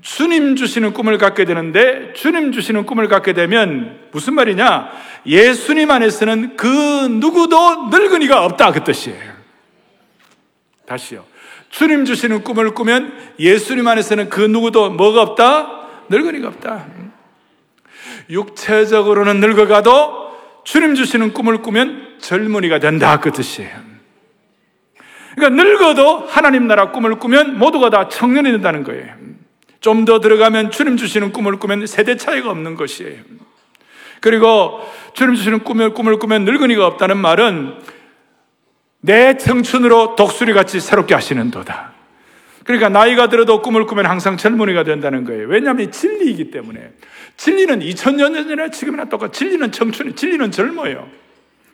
주님 0.00 0.54
주시는 0.54 0.92
꿈을 0.92 1.16
갖게 1.16 1.44
되는데 1.44 2.12
주님 2.12 2.52
주시는 2.52 2.84
꿈을 2.84 3.08
갖게 3.08 3.32
되면 3.32 4.00
무슨 4.12 4.34
말이냐? 4.34 4.90
예수님 5.26 5.90
안에서는 5.90 6.56
그 6.56 6.66
누구도 6.66 7.88
늙은이가 7.88 8.44
없다 8.44 8.72
그 8.72 8.84
뜻이에요. 8.84 9.32
다시요. 10.86 11.24
주님 11.70 12.04
주시는 12.04 12.44
꿈을 12.44 12.74
꾸면 12.74 13.34
예수님 13.38 13.88
안에서는 13.88 14.28
그 14.28 14.42
누구도 14.42 14.90
뭐가 14.90 15.22
없다? 15.22 15.88
늙은이가 16.10 16.48
없다. 16.48 16.86
육체적으로는 18.28 19.40
늙어가도 19.40 20.23
주님 20.64 20.94
주시는 20.94 21.32
꿈을 21.32 21.62
꾸면 21.62 22.18
젊은이가 22.20 22.78
된다 22.78 23.20
그 23.20 23.32
뜻이에요. 23.32 23.94
그러니까 25.34 25.62
늙어도 25.62 26.26
하나님 26.26 26.66
나라 26.66 26.90
꿈을 26.90 27.18
꾸면 27.18 27.58
모두가 27.58 27.90
다 27.90 28.08
청년이 28.08 28.50
된다는 28.52 28.82
거예요. 28.84 29.14
좀 29.80 30.06
더 30.06 30.18
들어가면 30.18 30.70
주님 30.70 30.96
주시는 30.96 31.32
꿈을 31.32 31.56
꾸면 31.56 31.86
세대 31.86 32.16
차이가 32.16 32.50
없는 32.50 32.74
것이에요. 32.74 33.20
그리고 34.20 34.80
주님 35.12 35.34
주시는 35.34 35.58
꿈을, 35.64 35.92
꿈을 35.92 36.18
꾸면 36.18 36.44
늙은이가 36.46 36.86
없다는 36.86 37.18
말은 37.18 37.74
내 39.02 39.36
청춘으로 39.36 40.16
독수리 40.16 40.54
같이 40.54 40.80
새롭게 40.80 41.12
하시는 41.12 41.50
도다. 41.50 41.92
그러니까 42.64 42.88
나이가 42.88 43.28
들어도 43.28 43.60
꿈을 43.60 43.84
꾸면 43.84 44.06
항상 44.06 44.38
젊은이가 44.38 44.84
된다는 44.84 45.24
거예요. 45.24 45.46
왜냐하면 45.48 45.92
진리이기 45.92 46.50
때문에. 46.50 46.92
진리는 47.36 47.80
2000년 47.80 48.34
전이나 48.34 48.70
지금이나 48.70 49.04
똑같아. 49.06 49.30
진리는 49.30 49.70
청춘이, 49.72 50.14
진리는 50.14 50.50
젊어요. 50.50 51.10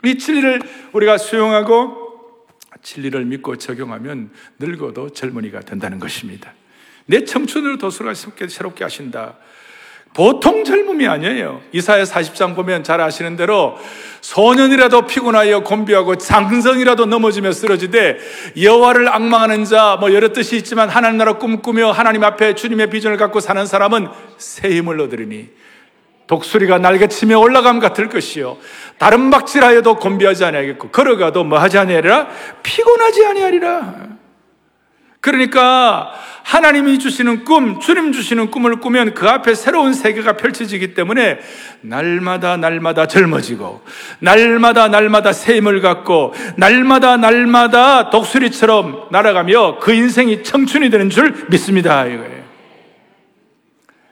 이 0.04 0.16
진리를 0.16 0.62
우리가 0.92 1.18
수용하고 1.18 2.46
진리를 2.82 3.24
믿고 3.26 3.56
적용하면 3.56 4.30
늙어도 4.58 5.10
젊은이가 5.10 5.60
된다는 5.60 5.98
것입니다. 5.98 6.54
내 7.06 7.24
청춘을 7.24 7.78
도수가 7.78 8.14
새롭게 8.14 8.84
하신다. 8.84 9.36
보통 10.12 10.64
젊음이 10.64 11.06
아니에요. 11.06 11.60
이사야 11.72 12.02
40장 12.02 12.56
보면 12.56 12.82
잘 12.82 13.00
아시는 13.00 13.36
대로 13.36 13.78
소년이라도 14.20 15.06
피곤하여 15.06 15.60
곤비하고 15.62 16.16
장성이라도 16.18 17.06
넘어지며 17.06 17.52
쓰러지되 17.52 18.18
여호와를 18.60 19.08
악망하는 19.08 19.64
자 19.64 19.96
뭐 20.00 20.12
여러 20.12 20.32
뜻이 20.32 20.56
있지만 20.56 20.88
하나님 20.88 21.16
나라 21.18 21.34
꿈꾸며 21.34 21.92
하나님 21.92 22.24
앞에 22.24 22.54
주님의 22.54 22.90
비전을 22.90 23.16
갖고 23.16 23.40
사는 23.40 23.64
사람은 23.64 24.08
새 24.36 24.68
힘을 24.76 25.00
얻으리니 25.00 25.48
독수리가 26.26 26.78
날개치며 26.78 27.38
올라감 27.38 27.80
같을 27.80 28.08
것이요. 28.08 28.56
다른 28.98 29.30
박질하여도 29.30 29.96
곤비하지 29.96 30.44
아니하겠고 30.44 30.90
걸어가도 30.90 31.44
뭐 31.44 31.58
하지 31.58 31.78
아니하리라? 31.78 32.28
피곤하지 32.62 33.26
아니하리라 33.26 33.94
그러니까 35.20 36.12
하나님이 36.44 36.98
주시는 36.98 37.44
꿈, 37.44 37.78
주님 37.78 38.12
주시는 38.12 38.50
꿈을 38.50 38.76
꾸면 38.76 39.14
그 39.14 39.28
앞에 39.28 39.54
새로운 39.54 39.92
세계가 39.92 40.36
펼쳐지기 40.36 40.94
때문에 40.94 41.38
날마다 41.82 42.56
날마다 42.56 43.06
젊어지고, 43.06 43.82
날마다 44.20 44.88
날마다 44.88 45.32
새 45.32 45.56
힘을 45.56 45.80
갖고, 45.82 46.32
날마다 46.56 47.18
날마다 47.18 48.10
독수리처럼 48.10 49.08
날아가며 49.10 49.78
그 49.80 49.92
인생이 49.92 50.42
청춘이 50.42 50.88
되는 50.88 51.10
줄 51.10 51.46
믿습니다. 51.50 52.06
이거예요. 52.06 52.40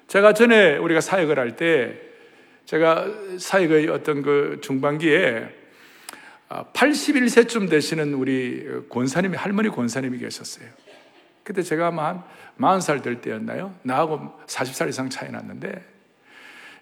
제가 0.08 0.34
전에 0.34 0.76
우리가 0.76 1.00
사역을 1.00 1.38
할 1.38 1.56
때, 1.56 1.94
제가 2.66 3.06
사역의 3.38 3.88
어떤 3.88 4.22
그 4.22 4.58
중반기에 4.62 5.48
81세쯤 6.74 7.70
되시는 7.70 8.12
우리 8.12 8.64
권사님이, 8.90 9.36
할머니 9.36 9.70
권사님이 9.70 10.18
계셨어요. 10.18 10.66
그때 11.49 11.62
제가 11.62 11.87
아마 11.87 12.09
한 12.09 12.23
40살 12.59 13.02
될 13.02 13.23
때였나요? 13.23 13.75
나하고 13.83 14.38
40살 14.45 14.90
이상 14.90 15.09
차이 15.09 15.31
났는데, 15.31 15.83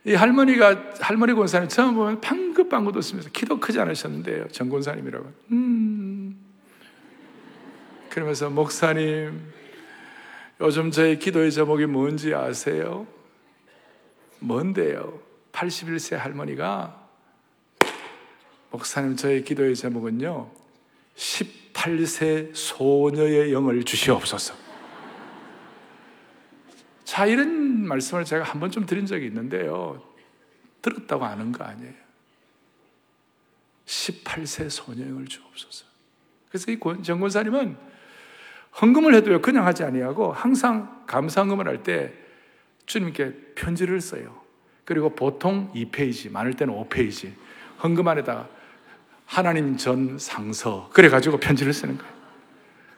이 0.05 0.15
할머니가, 0.15 0.95
할머니 0.99 1.35
권사님 1.35 1.69
처음 1.69 1.95
보면 1.95 2.21
방긋방긋 2.21 2.97
웃으면서 2.97 3.31
키도 3.31 3.61
크지 3.61 3.79
않으셨는데요. 3.79 4.49
정 4.49 4.69
권사님이라고. 4.69 5.33
음. 5.53 6.37
그러면서, 8.11 8.51
목사님, 8.51 9.41
요즘 10.61 10.91
저의 10.91 11.21
기도의 11.21 11.53
제목이 11.53 11.87
뭔지 11.87 12.35
아세요? 12.35 13.07
뭔데요? 14.41 15.21
81세 15.53 16.17
할머니가 16.17 17.09
목사님 18.73 19.15
저의 19.15 19.45
기도의 19.45 19.77
제목은요 19.77 20.51
18세 21.77 22.51
소녀의 22.55 23.53
영을 23.53 23.83
주시옵소서. 23.85 24.55
자 27.05 27.27
이런 27.27 27.87
말씀을 27.87 28.25
제가 28.25 28.45
한번좀 28.45 28.87
드린 28.87 29.07
적이 29.07 29.27
있는데요. 29.27 30.03
들었다고 30.83 31.25
아는 31.25 31.53
거 31.53 31.65
아니에요. 31.65 31.95
18세 33.87 34.71
소녀의 34.71 35.11
영을 35.11 35.27
주옵소서. 35.27 35.87
그래서 36.49 36.73
이 36.73 36.79
정권사님은 37.03 37.77
헌금을 38.81 39.15
해도요 39.15 39.41
그냥 39.41 39.67
하지 39.67 39.85
아니하고 39.85 40.33
항상 40.33 41.05
감사헌금을 41.07 41.67
할 41.69 41.83
때 41.83 42.13
주님께 42.87 43.55
편지를 43.55 44.01
써요. 44.01 44.41
그리고 44.85 45.11
보통 45.11 45.73
2페이지 45.75 46.31
많을 46.31 46.55
때는 46.55 46.73
5페이지 46.75 47.33
헌금 47.83 48.07
안에다 48.07 48.49
하나님 49.27 49.77
전 49.77 50.19
상서 50.19 50.89
그래가지고 50.93 51.39
편지를 51.39 51.73
쓰는 51.73 51.99
거예요. 51.99 52.17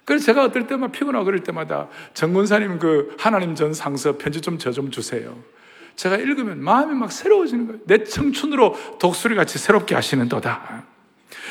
그래서 0.04 0.24
제가 0.24 0.44
어떨 0.44 0.66
때만 0.66 0.92
피곤하고 0.92 1.26
그럴 1.26 1.42
때마다 1.42 1.88
정권사님 2.14 2.78
그 2.78 3.14
하나님 3.18 3.54
전 3.54 3.74
상서 3.74 4.16
편지 4.16 4.40
좀저좀 4.40 4.90
주세요. 4.90 5.36
제가 5.96 6.16
읽으면 6.16 6.62
마음이 6.62 6.94
막 6.94 7.10
새로워지는 7.10 7.66
거예요. 7.66 7.80
내 7.84 8.04
청춘으로 8.04 8.76
독수리 8.98 9.34
같이 9.34 9.58
새롭게 9.58 9.94
하시는 9.94 10.26
도다. 10.28 10.84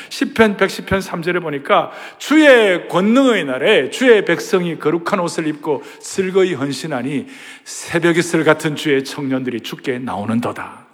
10편 0.08 0.56
110편 0.56 1.00
3절에 1.02 1.40
보니까 1.42 1.92
주의 2.18 2.88
권능의 2.88 3.44
날에 3.44 3.90
주의 3.90 4.24
백성이 4.24 4.78
거룩한 4.78 5.20
옷을 5.20 5.46
입고 5.46 5.82
슬거이 6.00 6.54
헌신하니 6.54 7.26
새벽 7.64 8.16
이슬 8.16 8.42
같은 8.42 8.74
주의 8.74 9.04
청년들이 9.04 9.60
죽게 9.60 9.98
나오는 9.98 10.40
도다. 10.40 10.87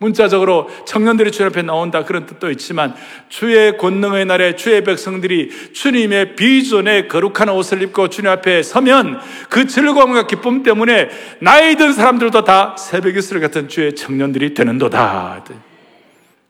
문자적으로 0.00 0.70
청년들이 0.86 1.30
주님 1.30 1.50
앞에 1.50 1.62
나온다 1.62 2.04
그런 2.04 2.24
뜻도 2.24 2.50
있지만 2.52 2.94
주의 3.28 3.76
권능의 3.76 4.24
날에 4.24 4.56
주의 4.56 4.82
백성들이 4.82 5.72
주님의 5.74 6.36
비전에 6.36 7.06
거룩한 7.06 7.50
옷을 7.50 7.82
입고 7.82 8.08
주님 8.08 8.30
앞에 8.30 8.62
서면 8.62 9.20
그 9.50 9.66
즐거움과 9.66 10.26
기쁨 10.26 10.62
때문에 10.62 11.10
나이 11.42 11.76
든 11.76 11.92
사람들도 11.92 12.44
다 12.44 12.76
새벽 12.78 13.14
이슬 13.14 13.40
같은 13.40 13.68
주의 13.68 13.94
청년들이 13.94 14.54
되는도다. 14.54 15.44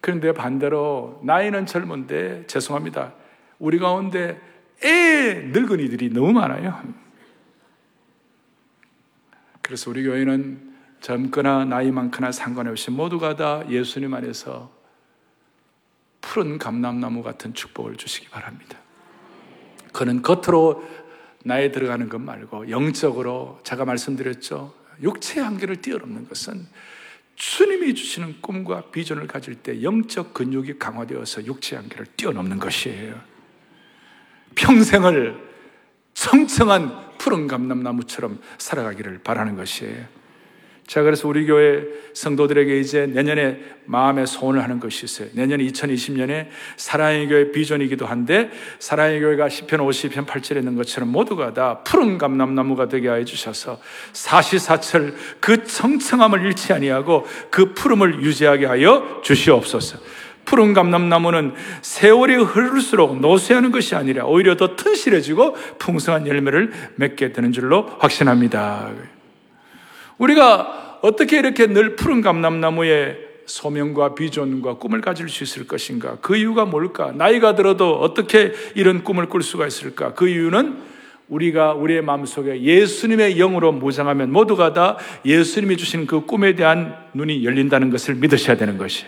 그런데 0.01 0.33
반대로 0.33 1.21
나이는 1.25 1.67
젊은데 1.67 2.45
죄송합니다. 2.47 3.15
우리 3.59 3.81
가운데 3.81 4.41
애 4.85 5.35
늙은이들이 5.53 6.11
너무 6.11 6.33
많아요. 6.33 6.81
그래서 9.61 9.91
우리 9.91 10.05
교회는 10.05 10.70
젊거나 11.01 11.65
나이 11.65 11.91
많거나 11.91 12.33
상관없이 12.33 12.91
모두가 12.91 13.37
다 13.37 13.65
예수님 13.69 14.13
안에서 14.15 14.71
푸른 16.21 16.59
감람나무 16.59 17.23
같은 17.23 17.55
축복을 17.55 17.97
주시기 17.97 18.29
바랍니다. 18.29 18.79
그는 19.93 20.23
겉으로 20.23 20.87
나에 21.45 21.73
들어가는 21.73 22.09
것 22.09 22.21
말고 22.21 22.71
영적으로 22.71 23.61
제가 23.65 23.85
말씀드렸죠. 23.85 24.75
육체의 25.03 25.45
한계를 25.45 25.77
뛰어넘는 25.77 26.29
것은 26.29 26.67
주님이 27.35 27.95
주시는 27.95 28.43
꿈과 28.43 28.91
비전을 28.91 29.27
가질 29.27 29.55
때 29.55 29.83
영적 29.83 30.35
근육이 30.35 30.79
강화되어서 30.79 31.47
육체의 31.47 31.81
한계를 31.81 32.07
뛰어넘는 32.17 32.59
것이에요. 32.59 33.19
평생을 34.55 35.49
청청한 36.13 37.17
푸른 37.17 37.47
감람나무처럼 37.47 38.41
살아가기를 38.59 39.21
바라는 39.23 39.57
것이에요. 39.57 40.20
제가 40.91 41.05
그래서 41.05 41.29
우리 41.29 41.47
교회 41.47 41.85
성도들에게 42.15 42.81
이제 42.81 43.07
내년에 43.07 43.61
마음의 43.85 44.27
소원을 44.27 44.61
하는 44.61 44.81
것이 44.81 45.05
있어요. 45.05 45.29
내년 45.35 45.61
2020년에 45.61 46.49
사랑의 46.77 47.29
교회 47.29 47.53
비전이기도 47.53 48.07
한데 48.07 48.51
사랑의 48.81 49.21
교회가 49.21 49.47
10편 49.47 49.69
50편 49.69 50.27
8절에 50.27 50.57
있는 50.57 50.75
것처럼 50.75 51.11
모두가 51.11 51.55
다 51.55 51.79
푸른 51.85 52.19
감람나무가 52.19 52.89
되게 52.89 53.07
하여 53.07 53.25
주셔서 53.25 53.81
사시사철 54.13 55.15
그 55.39 55.63
청청함을 55.63 56.45
잃지 56.45 56.73
아니하고 56.73 57.25
그 57.51 57.73
푸름을 57.73 58.25
유지하게 58.25 58.67
하여 58.67 59.21
주시옵소서. 59.23 59.99
푸른 60.45 60.75
감람나무는 60.75 61.55
세월이 61.83 62.35
흐를수록 62.35 63.21
노쇠하는 63.21 63.71
것이 63.71 63.95
아니라 63.95 64.25
오히려 64.25 64.57
더 64.57 64.75
튼실해지고 64.75 65.55
풍성한 65.79 66.27
열매를 66.27 66.73
맺게 66.97 67.33
되는 67.33 67.53
줄로 67.53 67.87
확신합니다. 68.01 69.20
우리가 70.21 70.99
어떻게 71.03 71.39
이렇게 71.39 71.67
늘 71.67 71.97
푸른 71.97 72.21
감람나무에 72.21 73.31
소명과 73.47 74.15
비전과 74.15 74.75
꿈을 74.75 75.01
가질 75.01 75.29
수 75.29 75.43
있을 75.43 75.67
것인가? 75.67 76.19
그 76.21 76.37
이유가 76.37 76.67
뭘까? 76.67 77.13
나이가 77.13 77.55
들어도 77.55 77.99
어떻게 77.99 78.53
이런 78.75 79.03
꿈을 79.03 79.29
꿀 79.29 79.43
수가 79.43 79.67
있을까? 79.67 80.15
그 80.15 80.29
이유는 80.29 80.91
우리가 81.29 81.73
우리의 81.73 82.03
마음속에 82.03 82.63
예수님의 82.63 83.37
영으로 83.37 83.73
무장하면 83.73 84.31
모두가 84.31 84.73
다 84.73 84.99
예수님이 85.25 85.77
주신 85.77 86.07
그 86.07 86.27
꿈에 86.27 86.55
대한 86.55 86.95
눈이 87.15 87.45
열린다는 87.45 87.91
것을 87.91 88.17
믿으셔야 88.17 88.57
되는 88.57 88.77
것이. 88.79 89.07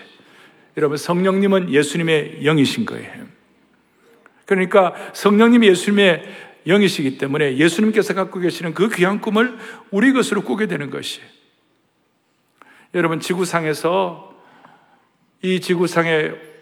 여러분 0.77 0.97
성령님은 0.97 1.71
예수님의 1.71 2.39
영이신 2.43 2.85
거예요. 2.85 3.11
그러니까 4.45 4.93
성령님이 5.13 5.67
예수님의 5.67 6.23
영이시기 6.67 7.17
때문에 7.17 7.57
예수님께서 7.57 8.13
갖고 8.13 8.39
계시는 8.39 8.73
그 8.73 8.89
귀한 8.89 9.21
꿈을 9.21 9.57
우리 9.91 10.13
것으로 10.13 10.43
꾸게 10.43 10.67
되는 10.67 10.89
것이 10.89 11.21
여러분 12.93 13.19
지구상에서 13.19 14.33
이 15.41 15.59
지구상의 15.59 16.53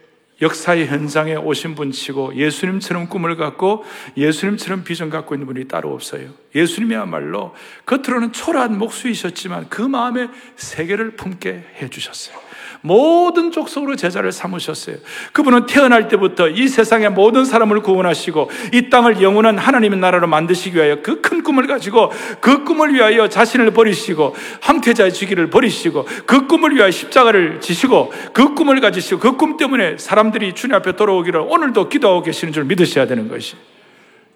역사의 0.42 0.88
현장에 0.88 1.36
오신 1.36 1.76
분 1.76 1.92
치고 1.92 2.36
예수님처럼 2.36 3.10
꿈을 3.10 3.36
갖고 3.36 3.86
예수님처럼 4.18 4.84
비전 4.84 5.10
갖고 5.12 5.36
있는 5.36 5.46
분이 5.46 5.68
따로 5.68 5.94
없어요. 5.94 6.32
예수님이야말로 6.56 7.54
겉으로는 7.86 8.34
초라한 8.34 8.78
목수이셨지만 8.78 9.70
그 9.70 9.82
마음에 9.84 10.30
세계를 10.56 11.12
품게 11.12 11.76
해주셨어요. 11.82 12.51
모든 12.82 13.52
족속으로 13.52 13.96
제자를 13.96 14.32
삼으셨어요. 14.32 14.98
그분은 15.34 15.66
태어날 15.68 16.08
때부터 16.08 16.50
이 16.50 16.68
세상의 16.68 17.12
모든 17.12 17.46
사람을 17.46 17.82
구원하시고 17.82 18.50
이 18.74 18.90
땅을 18.90 19.22
영원한 19.22 19.58
하나님의 19.58 20.00
나라로 20.00 20.28
만드시기 20.28 20.78
위하여 20.78 21.02
그 21.02 21.22
큰 21.22 21.44
꿈을 21.44 21.68
가지고 21.68 22.12
그 22.40 22.64
꿈을 22.64 22.94
위하여 22.94 23.28
자신을 23.28 23.72
버리시고 23.72 24.36
황태자의 24.62 25.14
주기를 25.14 25.50
버리시고 25.50 26.06
그 26.26 26.48
꿈을 26.48 26.76
위하여 26.76 26.92
십자가를 26.92 27.62
지시고 27.62 28.12
그 28.34 28.54
꿈을 28.54 28.82
가지시고 28.82 29.20
그 29.20 29.38
꿈 29.38 29.58
때문에 29.58 29.98
사람들이 29.98 30.54
주님 30.54 30.76
앞에 30.76 30.96
돌아오기를 30.96 31.40
오늘도 31.40 31.90
기도하고 31.90 32.22
계시는 32.22 32.54
줄 32.54 32.66
믿으셔야 32.66 33.08
되는 33.08 33.28
것이. 33.28 33.56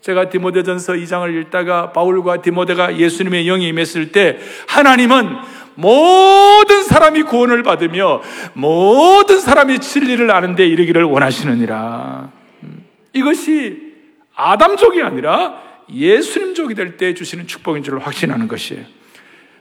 제가 0.02 0.30
디모데전서 0.30 0.94
2장을 0.94 1.42
읽다가 1.42 1.92
바울과 1.92 2.42
디모데가 2.42 2.98
예수님의 2.98 3.46
영이 3.46 3.68
임했을 3.70 4.12
때 4.12 4.38
하나님은 4.68 5.36
모든 5.76 6.84
사람이 6.84 7.24
구원을 7.24 7.64
받으며 7.64 8.22
모든 8.54 9.40
사람이 9.40 9.80
진리를 9.80 10.30
아는데 10.32 10.66
이르기를 10.68 11.04
원하시느니라. 11.04 12.32
음, 12.64 12.86
이것이 13.14 13.94
아담족이 14.36 15.02
아니라 15.02 15.62
예수님족이 15.94 16.74
될 16.76 16.98
때 16.98 17.14
주시는 17.14 17.48
축복인 17.48 17.84
줄 17.84 18.00
확신하는 18.00 18.48
것이에요. 18.48 18.84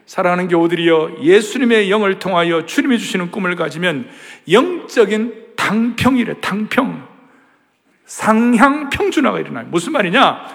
사랑하는 0.06 0.48
교우들이여 0.48 1.16
예수님의 1.22 1.90
영을 1.90 2.18
통하여 2.18 2.66
주님이 2.66 2.98
주시는 2.98 3.30
꿈을 3.30 3.56
가지면 3.56 4.08
영적인 4.50 5.44
당평이래, 5.56 6.40
당평. 6.40 7.08
상향 8.06 8.90
평준화가 8.90 9.40
일어나요. 9.40 9.66
무슨 9.70 9.92
말이냐? 9.92 10.46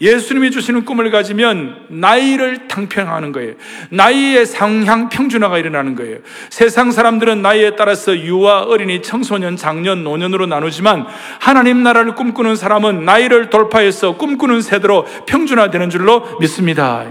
예수님이 0.00 0.50
주시는 0.50 0.86
꿈을 0.86 1.10
가지면 1.10 1.86
나이를 1.88 2.68
탕평하는 2.68 3.32
거예요. 3.32 3.54
나이의 3.90 4.46
상향 4.46 5.10
평준화가 5.10 5.58
일어나는 5.58 5.94
거예요. 5.94 6.18
세상 6.48 6.90
사람들은 6.90 7.42
나이에 7.42 7.76
따라서 7.76 8.16
유아, 8.16 8.62
어린이, 8.62 9.02
청소년, 9.02 9.56
장년, 9.56 10.02
노년으로 10.02 10.46
나누지만 10.46 11.06
하나님 11.38 11.82
나라를 11.82 12.14
꿈꾸는 12.14 12.56
사람은 12.56 13.04
나이를 13.04 13.50
돌파해서 13.50 14.16
꿈꾸는 14.16 14.62
세대로 14.62 15.06
평준화되는 15.26 15.90
줄로 15.90 16.38
믿습니다. 16.40 17.06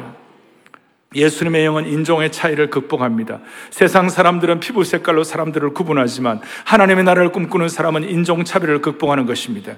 예수님의 1.13 1.65
영은 1.65 1.87
인종의 1.87 2.31
차이를 2.31 2.69
극복합니다. 2.69 3.39
세상 3.69 4.09
사람들은 4.09 4.59
피부 4.59 4.83
색깔로 4.83 5.23
사람들을 5.23 5.73
구분하지만 5.73 6.41
하나님의 6.65 7.03
나라를 7.03 7.31
꿈꾸는 7.31 7.69
사람은 7.69 8.09
인종 8.09 8.43
차별을 8.43 8.81
극복하는 8.81 9.25
것입니다. 9.25 9.73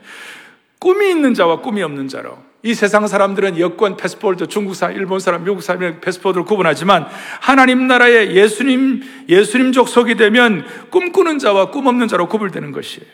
꿈이 0.80 1.10
있는 1.10 1.34
자와 1.34 1.62
꿈이 1.62 1.84
없는 1.84 2.08
자로 2.08 2.51
이 2.64 2.76
세상 2.76 3.08
사람들은 3.08 3.60
여권, 3.60 3.98
패스포트, 3.98 4.48
중국 4.48 4.76
사람, 4.76 4.96
일본 4.96 5.20
사람, 5.20 5.44
미국 5.44 5.64
사람의 5.64 6.00
패스포트를 6.02 6.46
구분하지만 6.46 7.08
하나님 7.40 7.88
나라의 7.88 8.36
예수님, 8.36 9.02
예수님족 9.28 9.90
속이 9.90 10.16
되면 10.16 10.64
꿈꾸는 10.92 11.40
자와 11.40 11.72
꿈 11.72 11.88
없는 11.88 12.08
자로 12.08 12.28
구분되는 12.28 12.72
것이에요. 12.72 13.06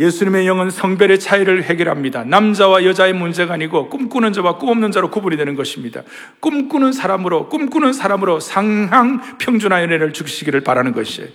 예수님의 0.00 0.46
영은 0.46 0.70
성별의 0.70 1.20
차이를 1.20 1.62
해결합니다. 1.64 2.24
남자와 2.24 2.84
여자의 2.84 3.12
문제가 3.12 3.54
아니고 3.54 3.88
꿈꾸는 3.88 4.32
자와 4.32 4.58
꿈 4.58 4.70
없는 4.70 4.90
자로 4.90 5.10
구분이 5.10 5.36
되는 5.36 5.54
것입니다. 5.54 6.02
꿈꾸는 6.40 6.92
사람으로, 6.92 7.48
꿈꾸는 7.48 7.92
사람으로 7.92 8.40
상향 8.40 9.38
평준화 9.38 9.82
연애를 9.82 10.12
주시기를 10.12 10.62
바라는 10.62 10.92
것이에요. 10.92 11.28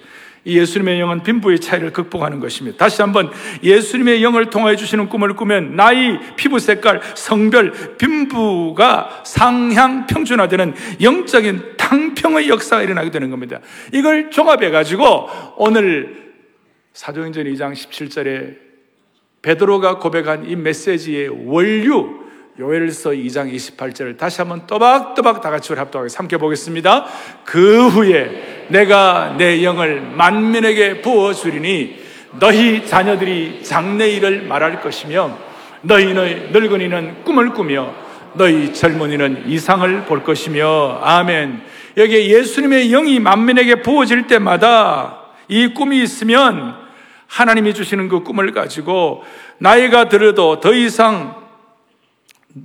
이 0.47 0.57
예수님의 0.57 1.01
영은 1.01 1.23
빈부의 1.23 1.59
차이를 1.59 1.91
극복하는 1.91 2.39
것입니다. 2.39 2.77
다시 2.77 3.01
한번 3.01 3.29
예수님의 3.61 4.23
영을 4.23 4.49
통하여 4.49 4.77
주시는 4.77 5.09
꿈을 5.09 5.35
꾸면 5.35 5.75
나이, 5.75 6.17
피부 6.37 6.57
색깔, 6.57 7.01
성별, 7.15 7.97
빈부가 7.97 9.23
상향 9.25 10.07
평준화되는 10.07 10.73
영적인 11.01 11.75
탕평의 11.75 12.47
역사가 12.47 12.81
일어나게 12.81 13.11
되는 13.11 13.29
겁니다. 13.29 13.59
이걸 13.93 14.31
종합해 14.31 14.69
가지고 14.69 15.29
오늘 15.57 16.33
사도행전 16.93 17.43
2장 17.45 17.73
17절에 17.73 18.55
베드로가 19.41 19.99
고백한 19.99 20.49
이 20.49 20.55
메시지의 20.55 21.27
원류 21.45 22.26
요엘서 22.59 23.11
2장 23.11 23.53
28절을 23.53 24.17
다시 24.17 24.41
한번 24.41 24.65
또박또박 24.65 25.41
다 25.41 25.51
같이 25.51 25.73
합독하게 25.73 26.09
삼켜 26.09 26.39
보겠습니다. 26.39 27.05
그 27.45 27.87
후에 27.87 28.65
내가 28.69 29.35
내 29.37 29.63
영을 29.63 30.01
만민에게 30.01 31.01
부어 31.01 31.33
주리니 31.33 31.99
너희 32.39 32.83
자녀들이 32.87 33.63
장래 33.63 34.09
일을 34.09 34.41
말할 34.47 34.81
것이며 34.81 35.37
너희의 35.83 36.49
늙은이는 36.51 37.23
꿈을 37.23 37.51
꾸며 37.51 37.93
너희 38.33 38.73
젊은이는 38.73 39.43
이상을 39.45 40.05
볼 40.05 40.23
것이며 40.23 40.99
아멘. 41.03 41.61
여기에 41.95 42.27
예수님의 42.27 42.89
영이 42.89 43.19
만민에게 43.19 43.83
부어질 43.83 44.25
때마다 44.25 45.19
이 45.47 45.75
꿈이 45.75 46.01
있으면 46.01 46.75
하나님이 47.27 47.75
주시는 47.75 48.09
그 48.09 48.23
꿈을 48.23 48.51
가지고 48.51 49.23
나이가 49.59 50.09
들어도 50.09 50.59
더 50.59 50.73
이상 50.73 51.46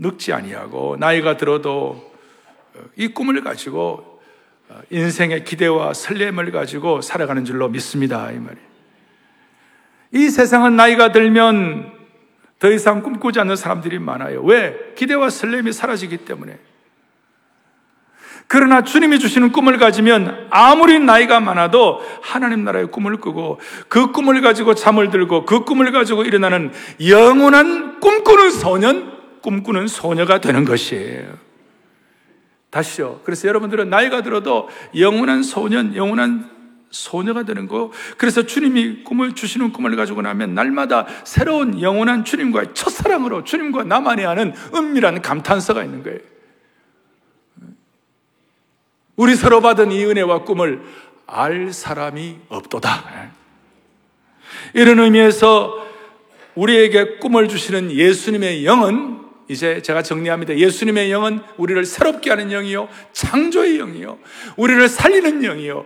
늙지 0.00 0.32
아니하고 0.32 0.96
나이가 0.98 1.36
들어도 1.36 2.12
어, 2.74 2.80
이 2.96 3.08
꿈을 3.08 3.42
가지고 3.42 4.20
어, 4.68 4.80
인생의 4.90 5.44
기대와 5.44 5.94
설렘을 5.94 6.50
가지고 6.52 7.00
살아가는 7.00 7.44
줄로 7.44 7.68
믿습니다. 7.68 8.30
이 8.30 8.38
말이. 8.38 8.56
이 10.12 10.28
세상은 10.28 10.76
나이가 10.76 11.12
들면 11.12 11.92
더 12.58 12.70
이상 12.70 13.02
꿈꾸지 13.02 13.40
않는 13.40 13.56
사람들이 13.56 13.98
많아요. 13.98 14.42
왜? 14.42 14.92
기대와 14.94 15.30
설렘이 15.30 15.72
사라지기 15.72 16.18
때문에. 16.18 16.58
그러나 18.46 18.82
주님이 18.82 19.18
주시는 19.18 19.50
꿈을 19.50 19.78
가지면 19.78 20.48
아무리 20.50 20.98
나이가 20.98 21.40
많아도 21.40 22.02
하나님 22.20 22.64
나라의 22.64 22.90
꿈을 22.90 23.16
꾸고 23.16 23.60
그 23.88 24.12
꿈을 24.12 24.42
가지고 24.42 24.74
잠을 24.74 25.10
들고 25.10 25.46
그 25.46 25.64
꿈을 25.64 25.90
가지고 25.90 26.24
일어나는 26.24 26.70
영원한 27.08 27.98
꿈꾸는 28.00 28.50
소년, 28.50 29.21
꿈꾸는 29.42 29.88
소녀가 29.88 30.40
되는 30.40 30.64
것이에요. 30.64 31.38
다시요. 32.70 33.20
그래서 33.24 33.48
여러분들은 33.48 33.90
나이가 33.90 34.22
들어도 34.22 34.68
영원한 34.96 35.42
소년, 35.42 35.94
영원한 35.94 36.50
소녀가 36.90 37.42
되는 37.42 37.66
거. 37.66 37.90
그래서 38.16 38.44
주님이 38.44 39.02
꿈을 39.04 39.34
주시는 39.34 39.72
꿈을 39.72 39.96
가지고 39.96 40.22
나면 40.22 40.54
날마다 40.54 41.06
새로운 41.24 41.80
영원한 41.80 42.24
주님과의 42.24 42.68
첫사랑으로 42.74 43.44
주님과 43.44 43.84
나만이 43.84 44.22
하는 44.22 44.54
은밀한 44.74 45.20
감탄서가 45.20 45.84
있는 45.84 46.02
거예요. 46.02 46.18
우리 49.16 49.34
서로 49.36 49.60
받은 49.60 49.92
이 49.92 50.04
은혜와 50.04 50.44
꿈을 50.44 50.82
알 51.26 51.72
사람이 51.72 52.38
없도다. 52.48 53.30
이런 54.74 54.98
의미에서 55.00 55.86
우리에게 56.54 57.18
꿈을 57.18 57.48
주시는 57.48 57.92
예수님의 57.92 58.64
영은 58.64 59.20
이제 59.48 59.82
제가 59.82 60.02
정리합니다. 60.02 60.56
예수님의 60.56 61.10
영은 61.10 61.40
우리를 61.56 61.84
새롭게 61.84 62.30
하는 62.30 62.48
영이요. 62.48 62.88
창조의 63.12 63.78
영이요. 63.78 64.18
우리를 64.56 64.88
살리는 64.88 65.42
영이요. 65.42 65.84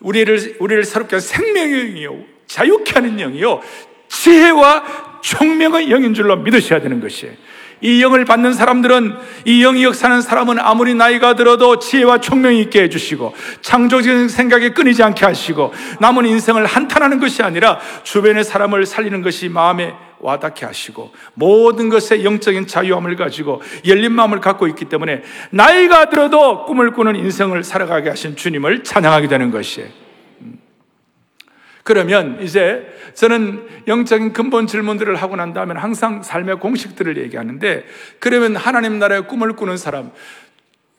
우리를, 0.00 0.56
우리를 0.60 0.84
새롭게 0.84 1.16
하는 1.16 1.20
생명의 1.20 1.86
영이요. 1.86 2.16
자유케 2.46 2.92
하는 2.94 3.16
영이요. 3.16 3.60
지혜와 4.08 5.20
총명의 5.22 5.90
영인 5.90 6.14
줄로 6.14 6.36
믿으셔야 6.36 6.80
되는 6.80 7.00
것이에요. 7.00 7.34
이 7.82 8.02
영을 8.02 8.24
받는 8.24 8.54
사람들은 8.54 9.14
이 9.44 9.60
영이 9.60 9.84
역사하는 9.84 10.22
사람은 10.22 10.58
아무리 10.58 10.94
나이가 10.94 11.34
들어도 11.34 11.78
지혜와 11.78 12.20
총명이 12.20 12.60
있게 12.62 12.84
해주시고 12.84 13.34
창조적인 13.60 14.28
생각에 14.28 14.70
끊이지 14.70 15.02
않게 15.02 15.26
하시고 15.26 15.74
남은 16.00 16.24
인생을 16.24 16.64
한탄하는 16.64 17.20
것이 17.20 17.42
아니라 17.42 17.78
주변의 18.02 18.44
사람을 18.44 18.86
살리는 18.86 19.20
것이 19.20 19.48
마음에 19.50 19.94
와닿게 20.20 20.66
하시고 20.66 21.12
모든 21.34 21.88
것에 21.88 22.24
영적인 22.24 22.66
자유함을 22.66 23.16
가지고 23.16 23.62
열린 23.86 24.12
마음을 24.12 24.40
갖고 24.40 24.66
있기 24.68 24.86
때문에 24.86 25.22
나이가 25.50 26.08
들어도 26.08 26.64
꿈을 26.64 26.92
꾸는 26.92 27.16
인생을 27.16 27.64
살아가게 27.64 28.08
하신 28.10 28.36
주님을 28.36 28.84
찬양하게 28.84 29.28
되는 29.28 29.50
것이에요. 29.50 29.88
음. 30.40 30.58
그러면 31.82 32.38
이제 32.42 32.86
저는 33.14 33.66
영적인 33.86 34.32
근본 34.32 34.66
질문들을 34.66 35.14
하고 35.16 35.36
난 35.36 35.52
다음에 35.52 35.74
항상 35.74 36.22
삶의 36.22 36.60
공식들을 36.60 37.16
얘기하는데 37.18 37.84
그러면 38.18 38.56
하나님 38.56 38.98
나라의 38.98 39.26
꿈을 39.26 39.54
꾸는 39.54 39.76
사람 39.76 40.10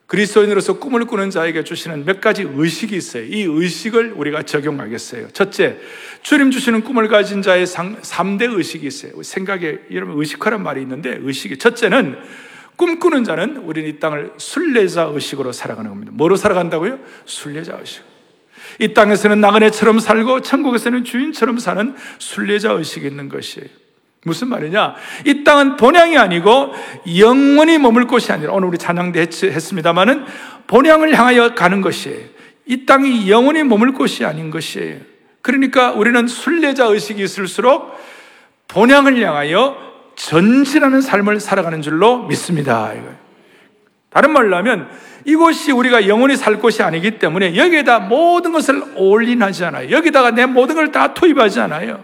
그리스도인으로서 0.08 0.80
꿈을 0.80 1.06
꾸는 1.06 1.30
자에게 1.30 1.64
주시는 1.66 2.06
몇 2.06 2.22
가지 2.22 2.44
의식이 2.50 2.96
있어요. 2.96 3.24
이 3.24 3.42
의식을 3.42 4.14
우리가 4.14 4.44
적용하겠어요. 4.44 5.28
첫째, 5.32 5.78
주님 6.22 6.50
주시는 6.50 6.82
꿈을 6.82 7.10
가진 7.10 7.42
자의 7.42 7.66
3대 7.66 8.58
의식이 8.58 8.88
있어요. 8.88 9.22
생각에, 9.22 9.80
여러분 9.92 10.18
의식하란 10.18 10.64
말이 10.64 10.82
있는데 10.82 11.20
의식이. 11.22 11.58
첫째는 11.58 12.18
꿈꾸는 12.78 13.26
자는 13.26 13.58
우리는 13.58 13.90
이 13.90 14.00
땅을 14.00 14.34
순례자 14.38 15.12
의식으로 15.14 15.52
살아가는 15.52 15.90
겁니다. 15.90 16.14
뭐로 16.16 16.38
살아간다고요? 16.38 17.00
순례자 17.26 17.78
의식. 17.80 18.04
이 18.80 18.94
땅에서는 18.94 19.42
나그네처럼 19.42 20.00
살고 20.00 20.42
천국에서는 20.42 21.04
주인처럼 21.04 21.60
사는 21.60 21.96
순례자 22.20 22.72
의식이 22.74 23.08
있는 23.08 23.28
것이에요. 23.28 23.68
무슨 24.24 24.50
말이냐? 24.50 24.96
이 25.26 25.44
땅은 25.44 25.78
본향이 25.78 26.18
아니고 26.18 26.74
영원히 27.20 27.78
머물 27.78 28.08
곳이 28.08 28.32
아니라 28.32 28.54
오늘 28.54 28.68
우리 28.68 28.78
찬양대 28.78 29.20
했습니다마는 29.22 30.26
본향을 30.68 31.16
향하여 31.18 31.56
가는 31.56 31.82
것이에요. 31.82 32.26
이 32.66 32.86
땅이 32.86 33.30
영원히 33.32 33.64
머물 33.64 33.94
곳이 33.94 34.26
아닌 34.26 34.52
것이에요. 34.52 34.98
그러니까 35.42 35.92
우리는 35.92 36.28
순례자 36.28 36.86
의식이 36.86 37.24
있을수록 37.24 37.98
본향을 38.68 39.22
향하여 39.24 39.78
전진하는 40.18 41.00
삶을 41.00 41.40
살아가는 41.40 41.82
줄로 41.82 42.24
믿습니다. 42.24 42.92
다른 44.10 44.32
말로 44.32 44.58
하면 44.58 44.90
이곳이 45.24 45.72
우리가 45.72 46.08
영원히 46.08 46.36
살 46.36 46.60
곳이 46.60 46.84
아니기 46.84 47.20
때문에 47.20 47.56
여기에다 47.56 48.00
모든 48.00 48.52
것을 48.52 48.84
올인하지 48.96 49.64
않아요. 49.66 49.90
여기다가 49.92 50.32
내 50.32 50.46
모든 50.46 50.76
걸 50.76 50.92
다 50.92 51.14
투입하지 51.14 51.62
않아요. 51.62 52.04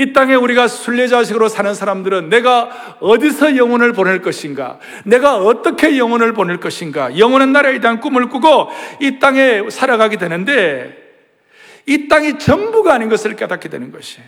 이 0.00 0.14
땅에 0.14 0.34
우리가 0.34 0.66
순례자식으로 0.66 1.50
사는 1.50 1.74
사람들은 1.74 2.30
내가 2.30 2.96
어디서 3.00 3.58
영혼을 3.58 3.92
보낼 3.92 4.22
것인가? 4.22 4.78
내가 5.04 5.36
어떻게 5.36 5.98
영혼을 5.98 6.32
보낼 6.32 6.56
것인가? 6.56 7.18
영혼은 7.18 7.52
나라에 7.52 7.80
대한 7.80 8.00
꿈을 8.00 8.30
꾸고 8.30 8.70
이 9.02 9.18
땅에 9.18 9.68
살아가게 9.68 10.16
되는데 10.16 10.96
이 11.84 12.08
땅이 12.08 12.38
전부가 12.38 12.94
아닌 12.94 13.10
것을 13.10 13.36
깨닫게 13.36 13.68
되는 13.68 13.92
것이에요. 13.92 14.26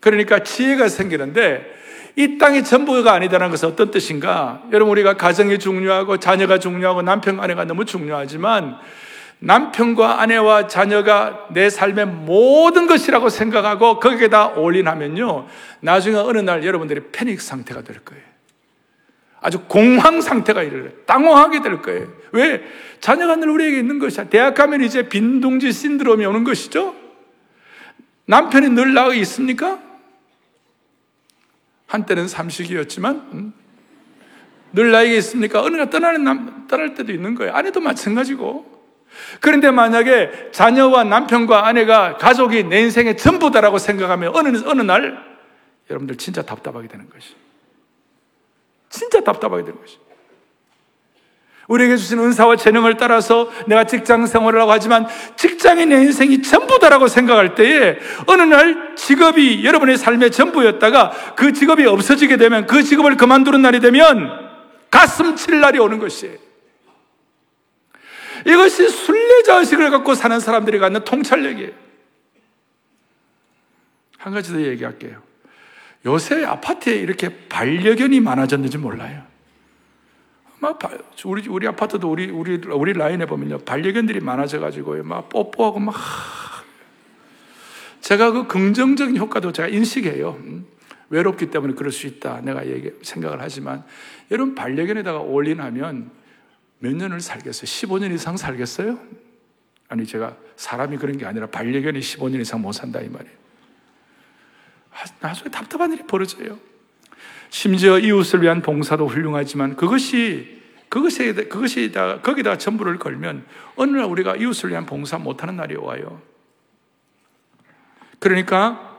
그러니까 0.00 0.40
지혜가 0.40 0.88
생기는데 0.88 1.64
이 2.16 2.36
땅이 2.36 2.64
전부가 2.64 3.12
아니다는 3.12 3.50
것은 3.50 3.68
어떤 3.68 3.92
뜻인가? 3.92 4.62
여러분 4.72 4.90
우리가 4.90 5.16
가정이 5.16 5.60
중요하고 5.60 6.16
자녀가 6.16 6.58
중요하고 6.58 7.02
남편 7.02 7.38
아내가 7.38 7.64
너무 7.64 7.84
중요하지만 7.84 8.78
남편과 9.40 10.20
아내와 10.20 10.68
자녀가 10.68 11.46
내 11.50 11.68
삶의 11.68 12.06
모든 12.06 12.86
것이라고 12.86 13.28
생각하고 13.28 14.00
거기에다 14.00 14.48
올인하면요. 14.50 15.46
나중에 15.80 16.16
어느 16.16 16.38
날 16.38 16.64
여러분들이 16.64 17.02
패닉 17.12 17.40
상태가 17.40 17.82
될 17.82 17.98
거예요. 18.00 18.22
아주 19.40 19.60
공황 19.68 20.22
상태가 20.22 20.62
이르러 20.62 20.90
땅황하게 21.04 21.60
될 21.60 21.82
거예요. 21.82 22.08
왜? 22.32 22.62
자녀가 23.00 23.36
늘 23.36 23.50
우리에게 23.50 23.78
있는 23.78 23.98
것이야. 23.98 24.24
대학 24.30 24.54
가면 24.54 24.82
이제 24.82 25.08
빈둥지 25.08 25.70
신드롬이 25.72 26.24
오는 26.24 26.44
것이죠. 26.44 26.94
남편이 28.24 28.70
늘 28.70 28.94
나가 28.94 29.12
있습니까? 29.14 29.78
한때는 31.86 32.26
삼식이었지만 32.26 33.28
음? 33.34 33.52
늘 34.72 34.90
나에게 34.90 35.16
있습니까? 35.18 35.62
어느 35.62 35.76
날 35.76 35.90
떠나는 35.90 36.24
남, 36.24 36.66
떠날 36.66 36.94
때도 36.94 37.12
있는 37.12 37.34
거예요. 37.34 37.52
아내도 37.52 37.80
마찬가지고. 37.80 38.73
그런데 39.40 39.70
만약에 39.70 40.50
자녀와 40.52 41.04
남편과 41.04 41.66
아내가 41.66 42.16
가족이 42.16 42.64
내 42.64 42.80
인생의 42.80 43.16
전부다라고 43.16 43.78
생각하면 43.78 44.34
어느, 44.34 44.56
어느 44.66 44.82
날 44.82 45.18
여러분들 45.90 46.16
진짜 46.16 46.42
답답하게 46.42 46.88
되는 46.88 47.08
것이. 47.10 47.34
진짜 48.88 49.20
답답하게 49.20 49.64
되는 49.64 49.80
것이. 49.80 49.98
우리에게 51.68 51.96
주신 51.96 52.18
은사와 52.18 52.56
재능을 52.56 52.96
따라서 52.96 53.50
내가 53.66 53.84
직장 53.84 54.26
생활을 54.26 54.60
하고 54.60 54.72
하지만 54.72 55.06
직장이 55.36 55.86
내 55.86 55.96
인생이 56.02 56.42
전부다라고 56.42 57.08
생각할 57.08 57.54
때에 57.54 57.96
어느 58.26 58.42
날 58.42 58.94
직업이 58.96 59.64
여러분의 59.64 59.96
삶의 59.96 60.30
전부였다가 60.30 61.34
그 61.36 61.52
직업이 61.52 61.86
없어지게 61.86 62.36
되면 62.36 62.66
그 62.66 62.82
직업을 62.82 63.16
그만두는 63.16 63.62
날이 63.62 63.80
되면 63.80 64.30
가슴 64.90 65.36
칠 65.36 65.60
날이 65.60 65.78
오는 65.78 65.98
것이에요. 65.98 66.43
이것이 68.46 68.88
순례자 68.88 69.60
의식을 69.60 69.90
갖고 69.90 70.14
사는 70.14 70.38
사람들이 70.38 70.78
갖는 70.78 71.04
통찰력이에요. 71.04 71.70
한 74.18 74.32
가지 74.32 74.52
더 74.52 74.60
얘기할게요. 74.60 75.22
요새 76.06 76.44
아파트에 76.44 76.96
이렇게 76.96 77.30
반려견이 77.48 78.20
많아졌는지 78.20 78.78
몰라요. 78.78 79.22
막 80.60 80.78
우리 81.24 81.46
우리 81.48 81.66
아파트도 81.66 82.10
우리 82.10 82.30
우리 82.30 82.60
우리 82.68 82.92
라인에 82.94 83.26
보면요 83.26 83.58
반려견들이 83.58 84.20
많아져가지고 84.20 85.02
막 85.02 85.28
뽀뽀하고 85.28 85.78
막 85.78 85.94
제가 88.00 88.32
그 88.32 88.46
긍정적인 88.46 89.16
효과도 89.16 89.52
제가 89.52 89.68
인식해요. 89.68 90.38
음? 90.40 90.66
외롭기 91.10 91.50
때문에 91.50 91.74
그럴 91.74 91.92
수 91.92 92.06
있다. 92.06 92.40
내가 92.42 92.66
얘기 92.66 92.90
생각을 93.02 93.40
하지만 93.40 93.84
여러분 94.30 94.54
반려견에다가 94.54 95.20
올인하면 95.20 96.10
몇 96.84 96.94
년을 96.94 97.22
살겠어요? 97.22 97.64
15년 97.64 98.12
이상 98.12 98.36
살겠어요? 98.36 98.98
아니 99.88 100.04
제가 100.04 100.36
사람이 100.56 100.98
그런 100.98 101.16
게 101.16 101.24
아니라 101.24 101.46
반려견이 101.46 101.98
15년 101.98 102.42
이상 102.42 102.60
못 102.60 102.72
산다 102.72 103.00
이 103.00 103.08
말이에요. 103.08 103.34
나중에 105.20 105.50
답답한 105.50 105.94
일이 105.94 106.02
벌어져요. 106.06 106.58
심지어 107.48 107.98
이웃을 107.98 108.42
위한 108.42 108.60
봉사도 108.60 109.06
훌륭하지만 109.06 109.76
그것이 109.76 110.62
그것에 110.90 111.32
그것이 111.32 111.90
다 111.90 112.20
거기다 112.20 112.58
전부를 112.58 112.98
걸면 112.98 113.46
어느 113.76 113.96
날 113.96 114.04
우리가 114.04 114.36
이웃을 114.36 114.68
위한 114.68 114.84
봉사 114.84 115.16
못하는 115.16 115.56
날이 115.56 115.76
와요. 115.76 116.20
그러니까 118.18 118.93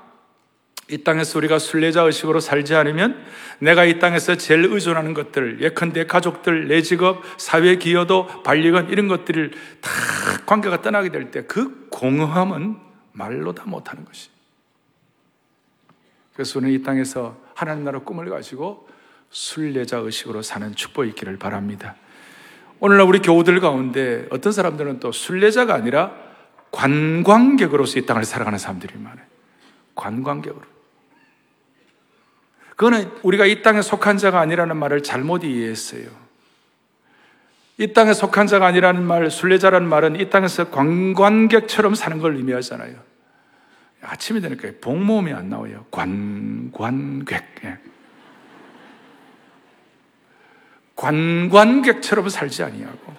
이 0.88 1.00
땅에서 1.04 1.39
우리가 1.39 1.58
순례자 1.58 2.04
의식으로 2.04 2.39
살지 2.39 2.76
않으면 2.76 3.26
내가 3.60 3.86
이 3.86 3.98
땅에서 3.98 4.36
제일 4.36 4.65
의존하는 4.65 5.13
것들, 5.15 5.62
예컨대 5.62 6.06
가족들, 6.06 6.67
내 6.67 6.82
직업, 6.84 7.24
사회 7.38 7.78
기여도, 7.78 8.43
반려견 8.43 8.89
이런 8.89 9.08
것들을 9.08 9.52
다 9.82 9.89
관계가 10.45 10.82
떠나게 10.84 11.10
될 11.10 11.32
때 11.32 11.41
그 11.48 11.88
공허함은 11.89 12.78
말로 13.13 13.54
다 13.54 13.63
못하는 13.65 14.06
것이. 14.06 14.30
그래서 16.34 16.60
우리는 16.60 16.80
이 16.80 16.84
땅에서 16.84 17.36
하나님 17.56 17.84
나라 17.84 18.00
꿈을 18.00 18.30
가지고 18.30 18.88
순례자 19.32 19.98
의식으로 19.98 20.41
사는 20.43 20.76
축복이 20.76 21.10
있기를 21.10 21.38
바랍니다. 21.38 21.95
오늘날 22.80 23.08
우리 23.08 23.19
교우들 23.19 23.60
가운데 23.60 24.28
어떤 24.30 24.52
사람들은 24.52 25.00
또 25.00 25.12
순례자가 25.12 25.74
아니라 25.74 26.13
관광객으로서 26.71 28.00
이 28.00 28.06
땅을 28.06 28.24
살아가는 28.26 28.60
사람들이 28.60 28.98
많아요. 28.98 29.26
관광객으로. 29.95 30.74
그거는 32.75 33.09
우리가 33.23 33.45
이 33.45 33.61
땅에 33.61 33.81
속한 33.81 34.17
자가 34.17 34.39
아니라는 34.39 34.75
말을 34.77 35.03
잘못 35.03 35.43
이해했어요. 35.43 36.25
이 37.77 37.93
땅에 37.93 38.13
속한 38.13 38.47
자가 38.47 38.67
아니라는 38.67 39.03
말, 39.03 39.29
순례자라는 39.29 39.88
말은 39.88 40.19
이 40.19 40.29
땅에서 40.29 40.69
관광객처럼 40.69 41.95
사는 41.95 42.19
걸 42.19 42.35
의미하잖아요. 42.35 42.95
아침이 44.01 44.39
되니까 44.39 44.69
복모음이 44.81 45.33
안 45.33 45.49
나와요. 45.49 45.85
관관객. 45.91 47.43
예. 47.65 47.77
관관객처럼 50.95 52.29
살지 52.29 52.63
아니하고. 52.63 53.13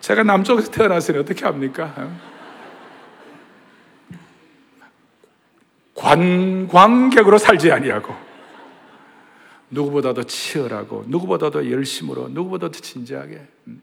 제가 0.00 0.22
남쪽에서 0.22 0.70
태어났으니 0.70 1.18
어떻게 1.18 1.44
합니까? 1.44 1.92
관광객으로 5.96 7.38
살지 7.38 7.72
아니하고 7.72 8.14
누구보다도 9.70 10.24
치열하고 10.24 11.04
누구보다도 11.08 11.70
열심으로 11.70 12.28
누구보다도 12.28 12.72
진지하게 12.72 13.46
음. 13.66 13.82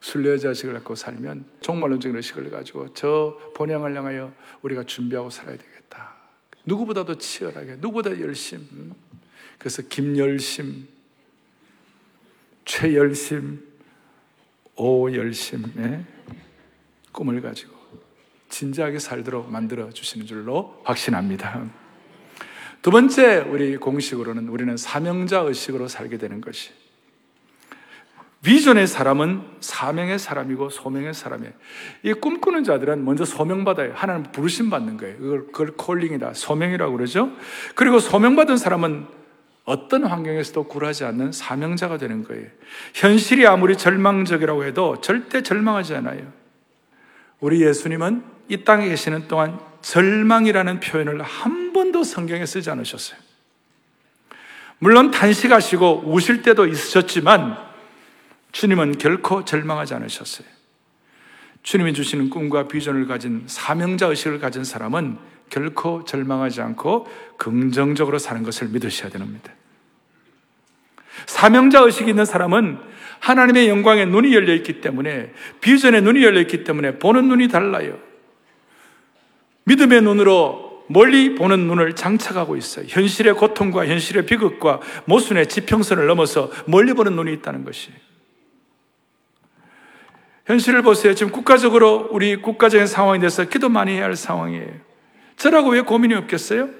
순례 0.00 0.38
자식을 0.38 0.74
갖고 0.74 0.94
살면 0.94 1.44
종말론적인 1.60 2.16
의식을 2.16 2.50
가지고 2.50 2.92
저 2.94 3.38
본향을 3.54 3.96
향하여 3.96 4.32
우리가 4.62 4.84
준비하고 4.84 5.30
살아야 5.30 5.56
되겠다. 5.56 6.14
누구보다도 6.64 7.18
치열하게, 7.18 7.76
누구보다 7.76 8.20
열심. 8.20 8.58
음. 8.72 8.92
그래서 9.58 9.82
김열심, 9.82 10.86
최열심, 12.64 13.66
오열심의 14.76 16.04
꿈을 17.10 17.40
가지고 17.40 17.77
진지하게 18.48 18.98
살도록 18.98 19.50
만들어 19.50 19.90
주시는 19.90 20.26
줄로 20.26 20.80
확신합니다. 20.84 21.64
두 22.82 22.90
번째 22.90 23.38
우리 23.38 23.76
공식으로는 23.76 24.48
우리는 24.48 24.76
사명자 24.76 25.40
의식으로 25.40 25.88
살게 25.88 26.16
되는 26.18 26.40
것이 26.40 26.70
비전의 28.42 28.86
사람은 28.86 29.42
사명의 29.60 30.18
사람이고 30.18 30.70
소명의 30.70 31.12
사람이에요. 31.12 31.52
이 32.04 32.12
꿈꾸는 32.12 32.62
자들은 32.62 33.04
먼저 33.04 33.24
소명받아요. 33.24 33.92
하나님 33.94 34.30
부르심 34.30 34.70
받는 34.70 34.96
거예요. 34.96 35.18
그걸, 35.18 35.46
그걸 35.46 35.70
콜링이다. 35.72 36.34
소명이라고 36.34 36.96
그러죠. 36.96 37.32
그리고 37.74 37.98
소명받은 37.98 38.56
사람은 38.56 39.06
어떤 39.64 40.04
환경에서도 40.04 40.64
굴하지 40.64 41.04
않는 41.04 41.32
사명자가 41.32 41.98
되는 41.98 42.22
거예요. 42.22 42.46
현실이 42.94 43.46
아무리 43.46 43.76
절망적이라고 43.76 44.64
해도 44.64 45.00
절대 45.00 45.42
절망하지 45.42 45.96
않아요. 45.96 46.32
우리 47.40 47.62
예수님은 47.62 48.37
이 48.48 48.64
땅에 48.64 48.88
계시는 48.88 49.28
동안 49.28 49.60
절망이라는 49.82 50.80
표현을 50.80 51.22
한 51.22 51.72
번도 51.72 52.02
성경에 52.02 52.46
쓰지 52.46 52.70
않으셨어요. 52.70 53.18
물론 54.78 55.10
단식하시고 55.10 56.04
우실 56.06 56.42
때도 56.42 56.66
있으셨지만 56.66 57.58
주님은 58.52 58.98
결코 58.98 59.44
절망하지 59.44 59.94
않으셨어요. 59.94 60.46
주님이 61.62 61.92
주시는 61.92 62.30
꿈과 62.30 62.68
비전을 62.68 63.06
가진 63.06 63.44
사명자 63.46 64.06
의식을 64.06 64.38
가진 64.38 64.64
사람은 64.64 65.18
결코 65.50 66.04
절망하지 66.04 66.60
않고 66.60 67.08
긍정적으로 67.36 68.18
사는 68.18 68.42
것을 68.42 68.68
믿으셔야 68.68 69.10
됩니다. 69.10 69.52
사명자 71.26 71.80
의식이 71.80 72.10
있는 72.10 72.24
사람은 72.24 72.78
하나님의 73.20 73.68
영광에 73.68 74.04
눈이 74.04 74.32
열려 74.34 74.54
있기 74.54 74.80
때문에 74.80 75.32
비전에 75.60 76.00
눈이 76.00 76.22
열려 76.22 76.40
있기 76.40 76.64
때문에 76.64 76.98
보는 76.98 77.28
눈이 77.28 77.48
달라요. 77.48 77.98
믿음의 79.68 80.02
눈으로 80.02 80.84
멀리 80.88 81.34
보는 81.34 81.66
눈을 81.66 81.94
장착하고 81.94 82.56
있어요. 82.56 82.86
현실의 82.88 83.34
고통과 83.34 83.86
현실의 83.86 84.24
비극과 84.26 84.80
모순의 85.04 85.48
지평선을 85.48 86.06
넘어서 86.06 86.50
멀리 86.66 86.94
보는 86.94 87.14
눈이 87.14 87.32
있다는 87.34 87.64
것이에요. 87.64 87.96
현실을 90.46 90.80
보세요. 90.80 91.14
지금 91.14 91.30
국가적으로 91.30 92.08
우리 92.10 92.36
국가적인 92.36 92.86
상황에 92.86 93.18
대해서 93.18 93.44
기도 93.44 93.68
많이 93.68 93.92
해야 93.92 94.04
할 94.04 94.16
상황이에요. 94.16 94.88
저라고 95.36 95.70
왜 95.70 95.82
고민이 95.82 96.14
없겠어요? 96.14 96.70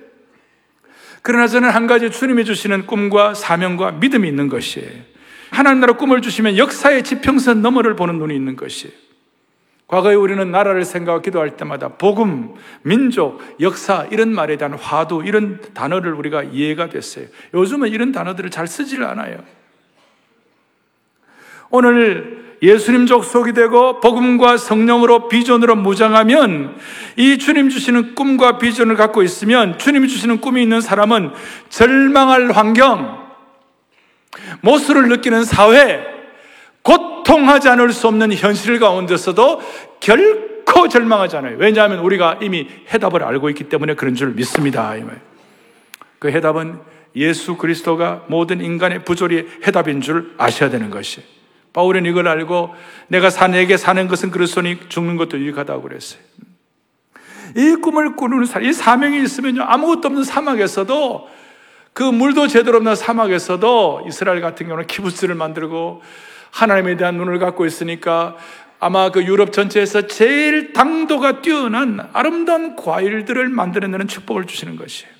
그러나 1.20 1.46
저는 1.46 1.68
한 1.68 1.86
가지 1.86 2.10
주님이 2.10 2.46
주시는 2.46 2.86
꿈과 2.86 3.34
사명과 3.34 3.92
믿음이 3.92 4.26
있는 4.26 4.48
것이에요. 4.48 4.88
하나님 5.50 5.80
나라 5.80 5.92
꿈을 5.94 6.22
주시면 6.22 6.56
역사의 6.56 7.04
지평선 7.04 7.60
너머를 7.60 7.94
보는 7.94 8.18
눈이 8.18 8.34
있는 8.34 8.56
것이에요. 8.56 8.94
과거에 9.88 10.14
우리는 10.14 10.50
나라를 10.50 10.84
생각하고 10.84 11.22
기도할 11.22 11.56
때마다 11.56 11.88
복음, 11.88 12.54
민족, 12.82 13.40
역사 13.58 14.06
이런 14.10 14.34
말에 14.34 14.58
대한 14.58 14.74
화두 14.74 15.22
이런 15.24 15.60
단어를 15.72 16.12
우리가 16.12 16.42
이해가 16.42 16.90
됐어요. 16.90 17.24
요즘은 17.54 17.88
이런 17.88 18.12
단어들을 18.12 18.50
잘 18.50 18.66
쓰지를 18.66 19.06
않아요. 19.06 19.38
오늘 21.70 22.56
예수님 22.60 23.06
족속이 23.06 23.54
되고 23.54 24.00
복음과 24.00 24.58
성령으로 24.58 25.28
비전으로 25.28 25.76
무장하면 25.76 26.76
이 27.16 27.38
주님 27.38 27.70
주시는 27.70 28.14
꿈과 28.14 28.58
비전을 28.58 28.94
갖고 28.96 29.22
있으면 29.22 29.78
주님이 29.78 30.08
주시는 30.08 30.42
꿈이 30.42 30.62
있는 30.62 30.82
사람은 30.82 31.32
절망할 31.70 32.50
환경, 32.50 33.26
모습을 34.60 35.08
느끼는 35.08 35.44
사회, 35.44 36.02
고 36.02 36.17
통하지 37.28 37.68
않을 37.68 37.92
수 37.92 38.08
없는 38.08 38.32
현실 38.32 38.78
가운데서도 38.78 39.60
결코 40.00 40.88
절망하지 40.88 41.36
않아요. 41.36 41.56
왜냐하면 41.58 41.98
우리가 41.98 42.38
이미 42.40 42.66
해답을 42.90 43.22
알고 43.22 43.50
있기 43.50 43.64
때문에 43.64 43.94
그런 43.94 44.14
줄 44.14 44.32
믿습니다. 44.32 44.94
그 46.18 46.30
해답은 46.30 46.78
예수 47.16 47.58
그리스도가 47.58 48.24
모든 48.28 48.62
인간의 48.62 49.04
부조리의 49.04 49.46
해답인 49.66 50.00
줄 50.00 50.32
아셔야 50.38 50.70
되는 50.70 50.88
것이에요. 50.88 51.28
바울은 51.74 52.06
이걸 52.06 52.28
알고 52.28 52.74
내가 53.08 53.28
사내게 53.28 53.76
사는 53.76 54.08
것은 54.08 54.30
그렇소니 54.30 54.88
죽는 54.88 55.18
것도 55.18 55.38
유익하다고 55.38 55.82
그랬어요. 55.82 56.22
이 57.56 57.76
꿈을 57.82 58.16
꾸는 58.16 58.46
사람, 58.46 58.66
이 58.66 58.72
사명이 58.72 59.22
있으면요, 59.22 59.64
아무것도 59.64 60.08
없는 60.08 60.24
사막에서도 60.24 61.28
그 61.92 62.02
물도 62.04 62.48
제대로 62.48 62.78
없는 62.78 62.94
사막에서도 62.94 64.04
이스라엘 64.08 64.40
같은 64.40 64.66
경우는 64.66 64.86
키부스를 64.86 65.34
만들고 65.34 66.02
하나님에 66.50 66.96
대한 66.96 67.16
눈을 67.16 67.38
갖고 67.38 67.66
있으니까 67.66 68.36
아마 68.80 69.10
그 69.10 69.24
유럽 69.24 69.52
전체에서 69.52 70.06
제일 70.06 70.72
당도가 70.72 71.42
뛰어난 71.42 72.08
아름다운 72.12 72.76
과일들을 72.76 73.48
만들어내는 73.48 74.06
축복을 74.06 74.46
주시는 74.46 74.76
것이에요. 74.76 75.12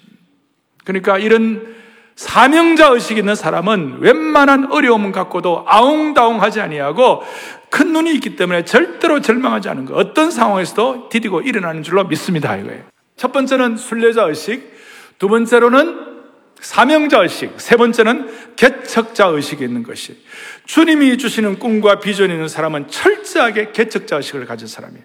그러니까 0.85 1.19
이런 1.19 1.77
사명자 2.15 2.89
의식 2.89 3.19
있는 3.19 3.35
사람은 3.35 3.99
웬만한 4.01 4.73
어려움을 4.73 5.13
갖고도 5.13 5.65
아웅다웅하지 5.69 6.61
아니하고 6.61 7.23
큰 7.71 7.93
눈이 7.93 8.13
있기 8.15 8.37
때문에 8.37 8.65
절대로 8.65 9.21
절망하지 9.21 9.69
않은 9.69 9.85
거. 9.85 9.95
어떤 9.95 10.31
상황에서도 10.31 11.11
디디고 11.11 11.43
일어나는 11.43 11.83
줄로 11.83 12.05
믿습니다. 12.05 12.57
이거예요. 12.57 12.83
첫 13.17 13.33
번째는 13.33 13.77
순례자 13.77 14.25
의식, 14.25 14.73
두 15.19 15.29
번째로는 15.29 16.08
사명자 16.61 17.23
의식, 17.23 17.53
세 17.59 17.77
번째는 17.77 18.55
개척자 18.57 19.27
의식이 19.27 19.65
있는 19.65 19.83
것이. 19.83 20.17
주님이 20.67 21.19
주시는 21.19 21.59
꿈과 21.59 22.01
비전이 22.01 22.33
있는 22.33 22.49
사람은 22.49 22.89
철저하게 22.89 23.73
개척자 23.73 24.17
의식을 24.17 24.47
가진 24.47 24.67
사람이에요. 24.67 25.05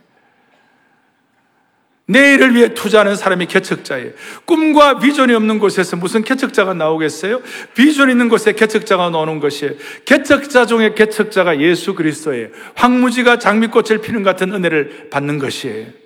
내일을 2.05 2.53
위해 2.53 2.73
투자하는 2.73 3.15
사람이 3.15 3.45
개척자예요. 3.45 4.11
꿈과 4.45 4.99
비전이 4.99 5.33
없는 5.33 5.59
곳에서 5.59 5.95
무슨 5.95 6.21
개척자가 6.23 6.73
나오겠어요? 6.73 7.41
비전 7.75 8.09
있는 8.09 8.27
곳에 8.27 8.51
개척자가 8.53 9.09
나오는 9.09 9.39
것이에요. 9.39 9.73
개척자 10.05 10.65
중에 10.65 10.95
개척자가 10.95 11.61
예수 11.61 11.95
그리스도예요. 11.95 12.49
황무지가 12.75 13.39
장미꽃을 13.39 13.99
피는 14.01 14.23
같은 14.23 14.53
은혜를 14.53 15.07
받는 15.11 15.39
것이에요. 15.39 16.02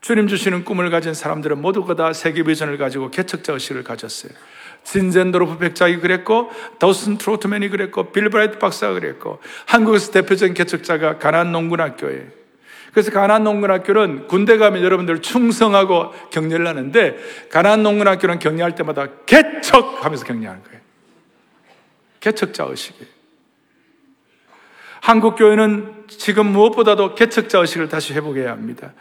주님 0.00 0.28
주시는 0.28 0.64
꿈을 0.64 0.90
가진 0.90 1.12
사람들은 1.14 1.60
모두가 1.60 1.94
다 1.94 2.12
세계 2.12 2.42
비전을 2.42 2.78
가지고 2.78 3.10
개척자 3.10 3.52
의식을 3.52 3.84
가졌어요. 3.84 4.32
진젠도로프 4.84 5.58
백작이 5.58 5.98
그랬고, 5.98 6.50
더슨 6.78 7.18
트로트맨이 7.18 7.68
그랬고, 7.68 8.12
빌브라이트 8.12 8.58
박사가 8.58 8.94
그랬고, 8.94 9.40
한국에서 9.66 10.12
대표적인 10.12 10.54
개척자가 10.54 11.18
가난 11.18 11.52
농군학교예요. 11.52 12.38
그래서 12.92 13.10
가난 13.10 13.44
농군학교는 13.44 14.28
군대 14.28 14.56
가면 14.56 14.82
여러분들 14.82 15.20
충성하고 15.20 16.12
격려를 16.30 16.66
하는데 16.66 17.18
가난 17.50 17.82
농군학교는 17.82 18.38
격려할 18.38 18.74
때마다 18.74 19.08
개척하면서 19.26 20.24
격려하는 20.24 20.62
거예요. 20.64 20.80
개척자 22.20 22.64
의식이에요. 22.64 23.17
한국 25.08 25.36
교회는 25.36 26.04
지금 26.06 26.52
무엇보다도 26.52 27.14
개척자 27.14 27.60
의식을 27.60 27.88
다시 27.88 28.12
회복해야 28.12 28.50
합니다. 28.50 28.92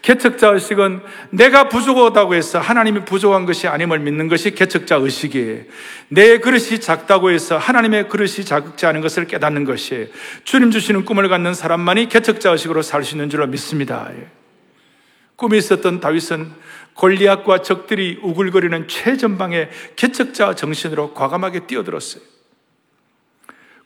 개척자 0.00 0.50
의식은 0.50 1.00
내가 1.30 1.68
부족하다고 1.68 2.36
해서 2.36 2.60
하나님이 2.60 3.04
부족한 3.04 3.46
것이 3.46 3.66
아님을 3.66 3.98
믿는 3.98 4.28
것이 4.28 4.52
개척자 4.52 4.94
의식이에요. 4.94 5.64
내 6.06 6.38
그릇이 6.38 6.78
작다고 6.78 7.32
해서 7.32 7.58
하나님의 7.58 8.08
그릇이 8.08 8.44
작지 8.44 8.86
않은 8.86 9.00
것을 9.00 9.26
깨닫는 9.26 9.64
것이에요. 9.64 10.06
주님 10.44 10.70
주시는 10.70 11.04
꿈을 11.04 11.28
갖는 11.28 11.52
사람만이 11.52 12.10
개척자 12.10 12.52
의식으로 12.52 12.82
살 12.82 13.02
수 13.02 13.16
있는 13.16 13.28
줄로 13.28 13.48
믿습니다. 13.48 14.08
예. 14.16 14.28
꿈이 15.34 15.58
있었던 15.58 15.98
다윗은 15.98 16.48
골리앗과 16.94 17.62
적들이 17.62 18.20
우글거리는 18.22 18.86
최전방에 18.86 19.70
개척자 19.96 20.54
정신으로 20.54 21.12
과감하게 21.12 21.66
뛰어들었어요. 21.66 22.35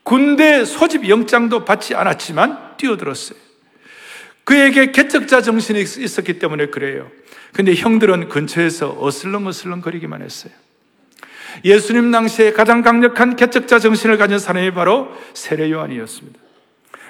군대 0.02 0.64
소집 0.64 1.08
영장도 1.08 1.64
받지 1.64 1.94
않았지만 1.94 2.76
뛰어들었어요. 2.76 3.38
그에게 4.44 4.90
개척자 4.90 5.42
정신이 5.42 5.80
있었기 5.80 6.38
때문에 6.38 6.66
그래요. 6.66 7.10
근데 7.52 7.74
형들은 7.74 8.28
근처에서 8.28 8.96
어슬렁어슬렁 8.98 9.80
거리기만 9.80 10.22
했어요. 10.22 10.52
예수님 11.64 12.10
당시에 12.10 12.52
가장 12.52 12.82
강력한 12.82 13.36
개척자 13.36 13.78
정신을 13.78 14.18
가진 14.18 14.38
사람이 14.38 14.72
바로 14.72 15.14
세례 15.34 15.70
요한이었습니다. 15.70 16.38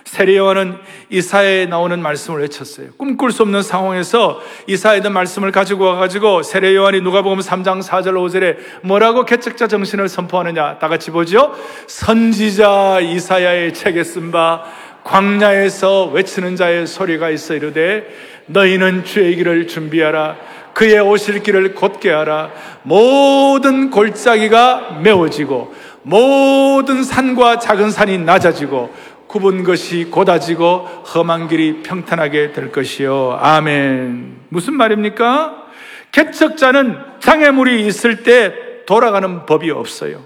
세례 0.05 0.37
요한은 0.37 0.79
이사야에 1.11 1.67
나오는 1.67 2.01
말씀을 2.01 2.41
외쳤어요. 2.41 2.89
꿈꿀 2.97 3.33
수 3.33 3.43
없는 3.43 3.63
상황에서 3.63 4.41
이사야에 4.67 5.01
대 5.01 5.09
말씀을 5.09 5.53
가지고 5.53 5.85
와가지고 5.85 6.43
세례 6.43 6.75
요한이 6.75 7.01
누가복음 7.01 7.39
3장 7.41 7.83
4절 7.83 8.15
5절에 8.15 8.57
뭐라고 8.83 9.25
개척자 9.25 9.69
정신을 9.69 10.09
선포하느냐 10.09 10.79
다 10.79 10.89
같이 10.89 11.11
보죠. 11.11 11.55
선지자 11.87 13.01
이사야의 13.01 13.75
책에 13.75 14.03
쓴 14.05 14.31
바 14.31 14.65
광야에서 15.05 16.07
외치는 16.07 16.57
자의 16.57 16.87
소리가 16.87 17.31
있어 17.31 17.55
이르되 17.55 18.07
너희는 18.47 19.05
주의 19.05 19.35
길을 19.37 19.67
준비하라 19.67 20.37
그의 20.75 21.01
오실 21.01 21.43
길을 21.43 21.75
곧게 21.75 22.11
하라 22.11 22.51
모든 22.83 23.91
골짜기가 23.91 25.01
메워지고 25.03 25.75
모든 26.03 27.03
산과 27.03 27.59
작은 27.59 27.91
산이 27.91 28.19
낮아지고 28.19 28.95
굽은 29.31 29.63
것이 29.63 30.07
곧아지고 30.11 30.79
험한 31.15 31.47
길이 31.47 31.85
평탄하게 31.85 32.51
될 32.51 32.73
것이요. 32.73 33.39
아멘. 33.41 34.47
무슨 34.49 34.75
말입니까? 34.75 35.67
개척자는 36.11 36.99
장애물이 37.21 37.87
있을 37.87 38.25
때 38.25 38.53
돌아가는 38.87 39.47
법이 39.47 39.71
없어요. 39.71 40.25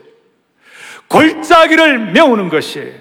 골짜기를 1.09 2.13
메우는 2.13 2.49
것이에요. 2.49 2.95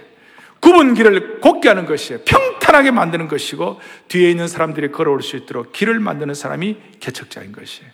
굽은 0.60 0.94
길을 0.94 1.39
곱게 1.39 1.70
하는 1.70 1.86
것이에요. 1.86 2.22
평탄하게 2.26 2.92
만드는 2.92 3.30
것이고 3.30 3.80
뒤에 4.10 4.30
있는 4.30 4.50
사람들이 4.50 4.92
걸어올 4.92 5.22
수 5.22 5.38
있도록 5.38 5.72
길을 5.72 6.02
만드는 6.02 6.34
사람이 6.34 6.76
개척자인 7.00 7.54
것이에요. 7.54 7.89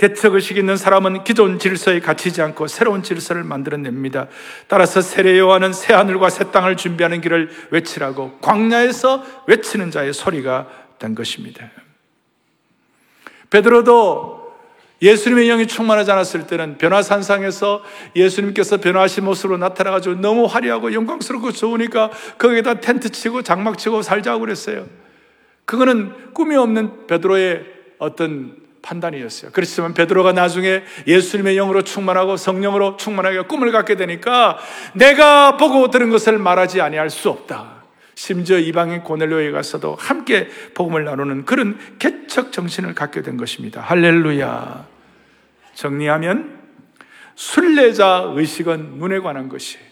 개척의식 0.00 0.56
있는 0.56 0.78
사람은 0.78 1.24
기존 1.24 1.58
질서에 1.58 2.00
갇히지 2.00 2.40
않고 2.40 2.68
새로운 2.68 3.02
질서를 3.02 3.44
만들어냅니다. 3.44 4.28
따라서 4.66 5.02
세례 5.02 5.38
요한은 5.38 5.74
새 5.74 5.92
하늘과 5.92 6.30
새 6.30 6.50
땅을 6.50 6.78
준비하는 6.78 7.20
길을 7.20 7.50
외치라고 7.70 8.38
광야에서 8.40 9.22
외치는 9.46 9.90
자의 9.90 10.14
소리가 10.14 10.68
된 10.98 11.14
것입니다. 11.14 11.70
베드로도 13.50 14.54
예수님의 15.02 15.48
영이 15.48 15.66
충만하지 15.66 16.10
않았을 16.10 16.46
때는 16.46 16.78
변화산상에서 16.78 17.82
예수님께서 18.16 18.78
변화하신 18.78 19.26
모습으로 19.26 19.58
나타나가지고 19.58 20.14
너무 20.14 20.46
화려하고 20.46 20.94
영광스럽고 20.94 21.52
좋으니까 21.52 22.10
거기에다 22.38 22.80
텐트 22.80 23.10
치고 23.10 23.42
장막 23.42 23.76
치고 23.76 24.00
살자고 24.00 24.40
그랬어요. 24.40 24.86
그거는 25.66 26.32
꿈이 26.32 26.56
없는 26.56 27.06
베드로의 27.06 27.66
어떤 27.98 28.59
판단이었어요. 28.82 29.50
그렇지만 29.52 29.94
베드로가 29.94 30.32
나중에 30.32 30.82
예수님의 31.06 31.56
영으로 31.56 31.82
충만하고 31.82 32.36
성령으로 32.36 32.96
충만하게 32.96 33.42
꿈을 33.42 33.72
갖게 33.72 33.96
되니까 33.96 34.58
내가 34.94 35.56
보고 35.56 35.90
들은 35.90 36.10
것을 36.10 36.38
말하지 36.38 36.80
아니할 36.80 37.10
수 37.10 37.28
없다. 37.30 37.80
심지어 38.14 38.58
이방인 38.58 39.02
고넬료에 39.02 39.50
가서도 39.50 39.96
함께 39.98 40.48
복음을 40.74 41.04
나누는 41.04 41.46
그런 41.46 41.78
개척 41.98 42.52
정신을 42.52 42.94
갖게 42.94 43.22
된 43.22 43.36
것입니다. 43.36 43.80
할렐루야. 43.80 44.86
정리하면 45.74 46.58
순례자 47.34 48.32
의식은 48.34 48.98
눈에 48.98 49.20
관한 49.20 49.48
것이에요. 49.48 49.82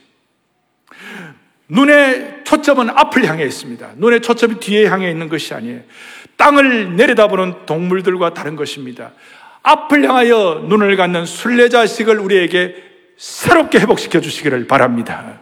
눈의 1.68 2.40
초점은 2.44 2.90
앞을 2.90 3.26
향해 3.26 3.44
있습니다. 3.44 3.92
눈의 3.96 4.20
초점이 4.20 4.60
뒤에 4.60 4.86
향해 4.88 5.10
있는 5.10 5.28
것이 5.28 5.54
아니에요. 5.54 5.80
땅을 6.38 6.96
내려다보는 6.96 7.66
동물들과 7.66 8.32
다른 8.32 8.56
것입니다. 8.56 9.10
앞을 9.62 10.08
향하여 10.08 10.64
눈을 10.66 10.96
갖는 10.96 11.26
순례자식을 11.26 12.18
우리에게 12.18 12.74
새롭게 13.18 13.80
회복시켜 13.80 14.20
주시기를 14.20 14.66
바랍니다. 14.66 15.40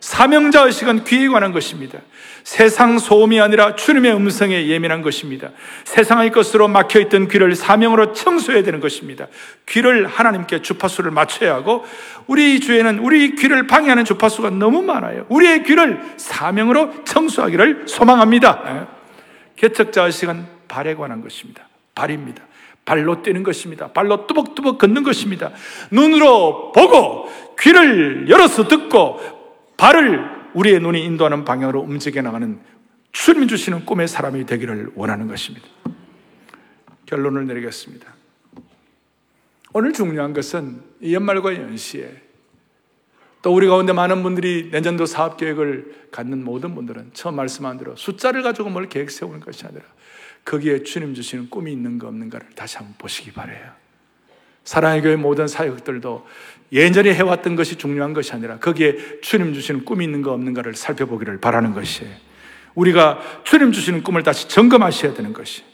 사명자 0.00 0.62
의식은 0.62 1.04
귀에 1.04 1.28
관한 1.28 1.52
것입니다. 1.52 1.98
세상 2.42 2.98
소음이 2.98 3.38
아니라 3.38 3.76
주님의 3.76 4.14
음성에 4.14 4.66
예민한 4.66 5.02
것입니다. 5.02 5.50
세상의 5.84 6.32
것으로 6.32 6.68
막혀 6.68 7.00
있던 7.00 7.28
귀를 7.28 7.54
사명으로 7.54 8.14
청소해야 8.14 8.62
되는 8.62 8.80
것입니다. 8.80 9.26
귀를 9.68 10.06
하나님께 10.06 10.62
주파수를 10.62 11.10
맞춰야 11.10 11.54
하고 11.54 11.84
우리 12.26 12.60
주에는 12.60 13.00
우리 13.00 13.34
귀를 13.34 13.66
방해하는 13.66 14.06
주파수가 14.06 14.50
너무 14.50 14.80
많아요. 14.80 15.26
우리의 15.28 15.64
귀를 15.64 16.00
사명으로 16.16 17.04
청소하기를 17.04 17.82
소망합니다. 17.86 18.99
예. 19.62 19.68
개척자 19.68 20.06
의식은 20.06 20.46
발에 20.68 20.94
관한 20.94 21.20
것입니다. 21.20 21.68
발입니다. 21.94 22.42
발로 22.84 23.22
뛰는 23.22 23.42
것입니다. 23.42 23.92
발로 23.92 24.26
뚜벅뚜벅 24.26 24.78
걷는 24.78 25.02
것입니다. 25.02 25.52
눈으로 25.90 26.72
보고 26.72 27.28
귀를 27.60 28.28
열어서 28.28 28.66
듣고 28.68 29.20
발을 29.76 30.40
우리의 30.54 30.80
눈이 30.80 31.04
인도하는 31.04 31.44
방향으로 31.44 31.80
움직여 31.80 32.22
나가는 32.22 32.58
주님 33.12 33.48
주시는 33.48 33.84
꿈의 33.84 34.08
사람이 34.08 34.46
되기를 34.46 34.92
원하는 34.94 35.28
것입니다. 35.28 35.66
결론을 37.06 37.46
내리겠습니다. 37.46 38.14
오늘 39.72 39.92
중요한 39.92 40.32
것은 40.32 40.82
이 41.00 41.14
연말과 41.14 41.54
연시에 41.54 42.29
또 43.42 43.54
우리 43.54 43.66
가운데 43.66 43.92
많은 43.92 44.22
분들이 44.22 44.68
내년도 44.70 45.06
사업 45.06 45.36
계획을 45.36 46.08
갖는 46.12 46.44
모든 46.44 46.74
분들은 46.74 47.10
처음 47.14 47.36
말씀한 47.36 47.78
대로 47.78 47.96
숫자를 47.96 48.42
가지고 48.42 48.68
뭘 48.68 48.88
계획 48.88 49.10
세우는 49.10 49.40
것이 49.40 49.64
아니라 49.66 49.82
거기에 50.44 50.82
주님 50.82 51.14
주시는 51.14 51.48
꿈이 51.48 51.72
있는가 51.72 52.08
없는가를 52.08 52.48
다시 52.54 52.76
한번 52.76 52.94
보시기 52.98 53.32
바래요. 53.32 53.70
사랑의 54.64 55.02
교회 55.02 55.16
모든 55.16 55.48
사역들도 55.48 56.26
예전에 56.72 57.14
해왔던 57.14 57.56
것이 57.56 57.76
중요한 57.76 58.12
것이 58.12 58.32
아니라 58.32 58.58
거기에 58.58 59.20
주님 59.22 59.54
주시는 59.54 59.84
꿈이 59.84 60.04
있는가 60.04 60.32
없는가를 60.32 60.74
살펴보기를 60.74 61.40
바라는 61.40 61.72
것이에요. 61.72 62.14
우리가 62.74 63.20
주님 63.44 63.72
주시는 63.72 64.02
꿈을 64.02 64.22
다시 64.22 64.48
점검하셔야 64.48 65.14
되는 65.14 65.32
것이. 65.32 65.64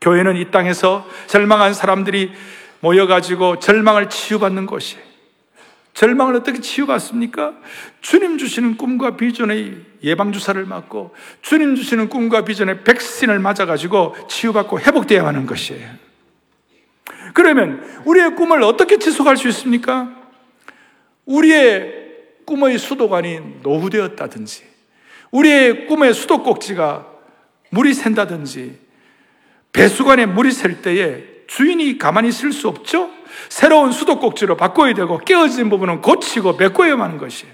교회는 0.00 0.36
이 0.36 0.50
땅에서 0.50 1.06
절망한 1.26 1.74
사람들이 1.74 2.32
모여가지고 2.80 3.58
절망을 3.58 4.08
치유받는 4.08 4.66
곳이에요. 4.66 5.09
절망을 6.00 6.34
어떻게 6.34 6.62
치유받습니까? 6.62 7.56
주님 8.00 8.38
주시는 8.38 8.78
꿈과 8.78 9.18
비전의 9.18 9.82
예방주사를 10.02 10.64
맞고 10.64 11.14
주님 11.42 11.76
주시는 11.76 12.08
꿈과 12.08 12.46
비전의 12.46 12.84
백신을 12.84 13.38
맞아가지고 13.38 14.16
치유받고 14.26 14.80
회복되어야 14.80 15.26
하는 15.26 15.44
것이에요. 15.44 15.90
그러면 17.34 17.84
우리의 18.06 18.34
꿈을 18.34 18.62
어떻게 18.62 18.96
지속할 18.96 19.36
수 19.36 19.46
있습니까? 19.48 20.10
우리의 21.26 21.92
꿈의 22.46 22.78
수도관이 22.78 23.58
노후되었다든지 23.62 24.64
우리의 25.32 25.86
꿈의 25.86 26.14
수도꼭지가 26.14 27.08
물이 27.68 27.92
샌다든지 27.92 28.78
배수관에 29.70 30.24
물이 30.24 30.50
셀 30.50 30.80
때에 30.80 31.39
주인이 31.50 31.98
가만히 31.98 32.28
있을 32.28 32.52
수 32.52 32.68
없죠? 32.68 33.10
새로운 33.48 33.90
수도꼭지로 33.90 34.56
바꿔야 34.56 34.94
되고 34.94 35.18
깨어진 35.18 35.68
부분은 35.68 36.00
고치고 36.00 36.52
메꿔야만 36.52 37.08
하는 37.08 37.18
것이에요. 37.18 37.52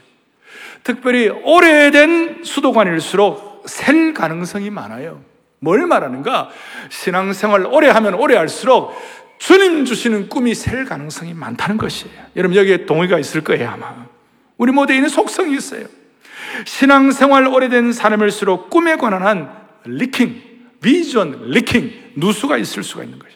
특별히 0.82 1.30
오래된 1.30 2.44
수도관일수록 2.44 3.64
셀 3.64 4.12
가능성이 4.12 4.68
많아요. 4.68 5.22
뭘 5.60 5.86
말하는가? 5.86 6.50
신앙생활 6.90 7.66
오래 7.66 7.88
하면 7.88 8.14
오래 8.14 8.36
할수록 8.36 8.94
주님 9.38 9.86
주시는 9.86 10.28
꿈이 10.28 10.54
셀 10.54 10.84
가능성이 10.84 11.32
많다는 11.32 11.78
것이에요. 11.78 12.14
여러분 12.36 12.54
여기에 12.58 12.84
동의가 12.84 13.18
있을 13.18 13.42
거예요 13.42 13.70
아마. 13.70 13.94
우리 14.58 14.72
모두에 14.72 14.96
있는 14.96 15.08
속성이 15.08 15.56
있어요. 15.56 15.86
신앙생활 16.66 17.46
오래된 17.46 17.94
사람일수록 17.94 18.68
꿈에 18.68 18.96
관한 18.96 19.22
한 19.22 19.56
leaking, 19.84 20.42
vision 20.82 21.48
leaking, 21.48 22.12
누수가 22.16 22.58
있을 22.58 22.82
수가 22.82 23.04
있는 23.04 23.18
것이에요. 23.18 23.35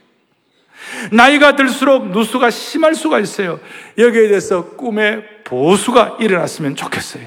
나이가 1.12 1.56
들수록 1.56 2.10
누수가 2.10 2.50
심할 2.50 2.94
수가 2.94 3.18
있어요. 3.20 3.60
여기에 3.98 4.28
대해서 4.28 4.70
꿈의 4.70 5.22
보수가 5.44 6.18
일어났으면 6.20 6.76
좋겠어요. 6.76 7.24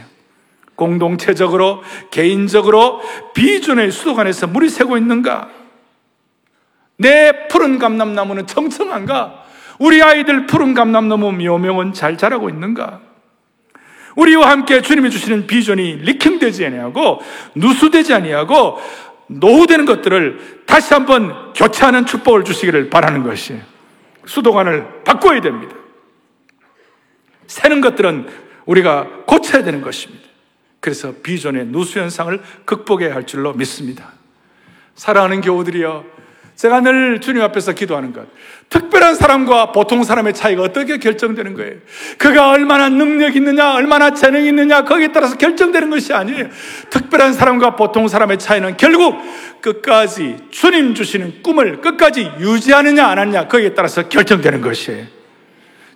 공동체적으로, 0.76 1.84
개인적으로 2.12 3.02
비전의 3.34 3.92
수도관에서 3.92 4.48
물이 4.48 4.70
새고 4.70 4.98
있는가? 4.98 5.50
내 6.98 7.48
푸른 7.48 7.80
감람나무는 7.80 8.48
청청한가? 8.48 9.44
우리 9.80 10.02
아이들 10.02 10.46
푸른 10.46 10.74
감람나무 10.74 11.32
묘명은 11.34 11.94
잘 11.94 12.18
자라고 12.18 12.50
있는가? 12.50 13.02
우리와 14.16 14.50
함께 14.50 14.82
주님이 14.82 15.10
주시는 15.10 15.48
비전이 15.48 15.96
리킹되지 15.96 16.66
아니하고 16.68 17.20
누수되지 17.56 18.14
아니하고 18.14 18.80
노후되는 19.40 19.86
것들을 19.86 20.64
다시 20.66 20.94
한번 20.94 21.54
교체하는 21.54 22.06
축복을 22.06 22.44
주시기를 22.44 22.90
바라는 22.90 23.24
것이에요. 23.24 23.62
수도관을 24.26 25.04
바꿔야 25.04 25.42
됩니다. 25.42 25.76
새는 27.48 27.82
것들은 27.82 28.28
우리가 28.66 29.08
고쳐야 29.28 29.64
되는 29.64 29.82
것입니다. 29.82 30.24
그래서 30.80 31.14
비전의 31.24 31.68
누수 31.68 32.00
현상을 32.00 32.42
극복해야 32.66 33.14
할 33.14 33.26
줄로 33.26 33.54
믿습니다. 33.54 34.12
사랑하는 34.96 35.42
교우들이여, 35.42 36.06
제가 36.56 36.82
늘 36.82 37.20
주님 37.20 37.42
앞에서 37.42 37.74
기도하는 37.74 38.14
것. 38.14 38.28
특별한 38.70 39.16
사람과 39.16 39.72
보통 39.72 40.04
사람의 40.04 40.34
차이가 40.34 40.64
어떻게 40.64 40.98
결정되는 40.98 41.54
거예요? 41.56 41.74
그가 42.18 42.50
얼마나 42.50 42.90
능력 42.90 43.36
있느냐, 43.36 43.74
얼마나 43.74 44.14
재능이 44.14 44.48
있느냐, 44.50 44.84
거기에 44.84 45.12
따라서 45.12 45.36
결정되는 45.36 45.90
것이 45.90 46.14
아니에요. 46.14 46.48
특별한 46.90 47.34
사람과 47.34 47.76
보통 47.76 48.08
사람의 48.08 48.40
차이는 48.40 48.78
결국 48.78 49.18
끝까지 49.62 50.38
주님 50.52 50.96
주시는 50.96 51.44
꿈을 51.44 51.82
끝까지 51.82 52.32
유지하느냐, 52.40 53.08
안 53.08 53.20
하느냐, 53.20 53.48
거기에 53.48 53.74
따라서 53.74 54.08
결정되는 54.08 54.62
것이에요. 54.62 55.06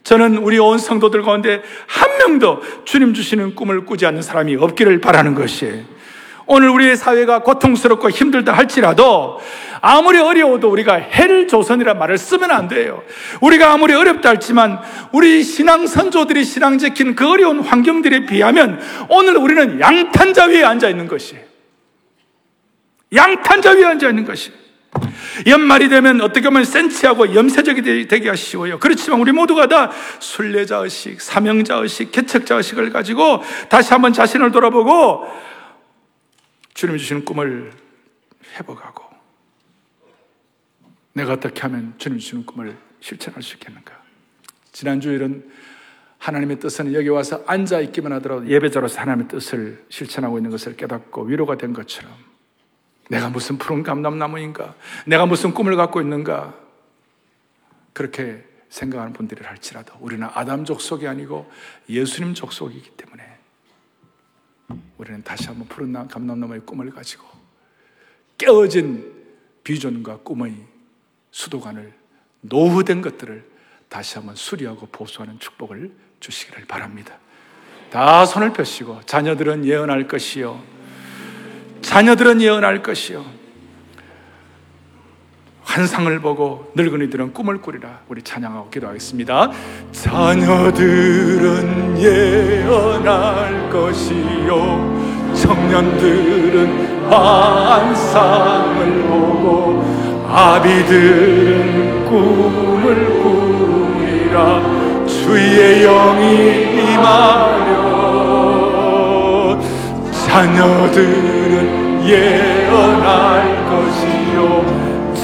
저는 0.03 0.37
우리 0.37 0.57
온 0.57 0.77
성도들 0.77 1.21
가운데 1.21 1.61
한 1.85 2.17
명도 2.17 2.61
주님 2.85 3.13
주시는 3.13 3.55
꿈을 3.55 3.85
꾸지 3.85 4.05
않는 4.05 4.21
사람이 4.21 4.55
없기를 4.55 5.01
바라는 5.01 5.35
것이에요. 5.35 5.96
오늘 6.47 6.69
우리의 6.69 6.95
사회가 6.95 7.39
고통스럽고 7.39 8.09
힘들다 8.09 8.53
할지라도 8.53 9.39
아무리 9.81 10.17
어려워도 10.17 10.69
우리가 10.69 10.95
해를 10.95 11.47
조선이라 11.47 11.93
말을 11.95 12.17
쓰면 12.17 12.49
안 12.51 12.67
돼요. 12.67 13.03
우리가 13.41 13.73
아무리 13.73 13.93
어렵다 13.93 14.29
할지만 14.29 14.79
우리 15.11 15.43
신앙 15.43 15.85
선조들이 15.85 16.43
신앙 16.45 16.77
지킨 16.77 17.15
그 17.15 17.29
어려운 17.29 17.59
환경들에 17.59 18.25
비하면 18.25 18.81
오늘 19.09 19.37
우리는 19.37 19.79
양탄자 19.79 20.45
위에 20.45 20.63
앉아 20.63 20.89
있는 20.89 21.07
것이에요. 21.07 21.43
양탄자 23.13 23.71
위에 23.71 23.85
앉아 23.85 24.09
있는 24.09 24.25
것이에요. 24.25 24.57
연말이 25.45 25.89
되면 25.89 26.21
어떻게 26.21 26.47
보면 26.47 26.63
센치하고 26.63 27.35
염세적이 27.35 28.07
되기가 28.07 28.35
쉬워요. 28.35 28.79
그렇지만 28.79 29.19
우리 29.19 29.31
모두가 29.31 29.67
다 29.67 29.91
순례자의식, 30.19 31.21
사명자의식, 31.21 32.11
개척자의식을 32.11 32.89
가지고 32.91 33.43
다시 33.69 33.93
한번 33.93 34.13
자신을 34.13 34.51
돌아보고 34.51 35.27
주님이 36.78 36.99
주시는 36.99 37.25
꿈을 37.25 37.71
회복하고 38.53 39.03
내가 41.13 41.34
어떻게 41.34 41.59
하면 41.61 41.95
주님 41.97 42.19
주시는 42.19 42.45
꿈을 42.45 42.78
실천할 42.99 43.41
수 43.41 43.55
있겠는가? 43.55 43.99
지난 44.71 45.01
주일은 45.01 45.49
하나님의 46.19 46.59
뜻은 46.59 46.93
여기 46.93 47.09
와서 47.09 47.43
앉아 47.47 47.80
있기만 47.80 48.11
하더라도 48.13 48.47
예배자로서 48.47 49.01
하나님의 49.01 49.28
뜻을 49.28 49.86
실천하고 49.89 50.38
있는 50.38 50.51
것을 50.51 50.78
깨닫고 50.78 51.23
위로가 51.23 51.57
된 51.57 51.73
것처럼 51.73 52.13
내가 53.09 53.30
무슨 53.30 53.57
푸른 53.57 53.82
감람나무인가? 53.82 54.75
내가 55.07 55.25
무슨 55.25 55.55
꿈을 55.55 55.75
갖고 55.78 55.99
있는가? 55.99 56.53
그렇게 57.93 58.45
생각하는 58.69 59.13
분들이 59.13 59.43
할지라도 59.43 59.95
우리는 59.99 60.28
아담 60.32 60.63
족속이 60.63 61.07
아니고 61.07 61.51
예수님 61.89 62.36
족속이기 62.36 62.91
때문에 62.91 63.36
우리는 64.97 65.24
다시 65.24 65.47
한번 65.47 65.68
푸른 65.68 65.93
감람나무의 66.07 66.61
꿈을 66.65 66.91
가지고 66.91 67.26
깨어진 68.38 69.13
비전과 69.63 70.18
꿈의 70.18 70.55
수도관을 71.32 71.93
노후된 72.41 73.01
것들을 73.01 73.45
다시 73.89 74.15
한번 74.15 74.36
수리하고 74.36 74.88
보수하는 74.88 75.39
축복을 75.39 75.91
주시기를 76.20 76.65
바랍니다. 76.65 77.18
다 77.89 78.26
손을 78.26 78.53
펴시고 78.53 79.01
자녀들은 79.05 79.65
예언할 79.65 80.07
것이요. 80.07 80.61
자녀들은 81.82 82.41
예언할 82.41 82.84
것이요. 82.84 83.26
환상을 85.68 86.20
보고 86.22 86.72
늙은이들은 86.76 87.34
꿈을 87.34 87.61
꾸리라. 87.61 87.99
우리 88.07 88.22
찬양하고 88.24 88.70
기도하겠습니다. 88.70 89.51
자녀들은 89.91 91.99
예언할 91.99 93.70
것이요. 93.70 95.36
청년들은 95.36 97.09
환상을 97.11 99.03
보고 99.03 99.84
아비들은 100.30 102.05
꿈을 102.05 103.22
꾸리라. 103.22 104.61
주의 105.05 105.84
영이 105.84 106.93
임하려 106.93 107.78
자녀들은 110.28 112.07
예언할 112.07 113.68
것이요. 113.70 114.16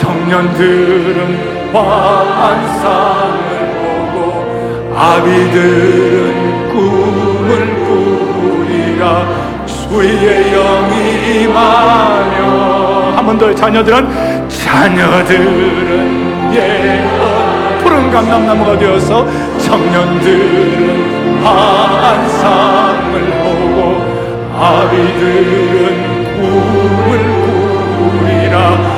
청년들은 0.03 1.17
환상을 1.73 3.47
보고 3.79 4.15
아비들은 4.97 6.27
꿈을 6.73 7.49
꾸리라. 7.85 9.03
주의 9.65 10.51
영이 10.51 10.95
임하며 11.43 12.37
한 13.15 13.17
번 13.25 13.37
더 13.37 13.41
자녀들은. 13.55 14.49
자녀들은 14.49 15.93
예언. 16.53 17.77
푸른 17.79 18.11
감람나무가 18.11 18.77
되어서 18.77 19.25
청년들은 19.59 21.41
환상을 21.43 23.13
보고 23.41 23.77
아비들은 24.59 25.85
꿈을 26.35 27.09
꾸리라 28.19 28.92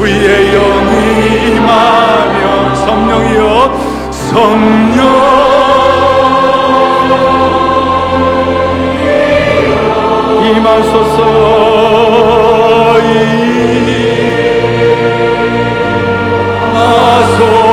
위에 0.00 0.52
영이 0.52 1.56
임하며 1.56 2.74
성령이여 2.76 3.42
성령. 4.10 4.98
임하소서 10.48 11.18
임하소서. 16.72 17.67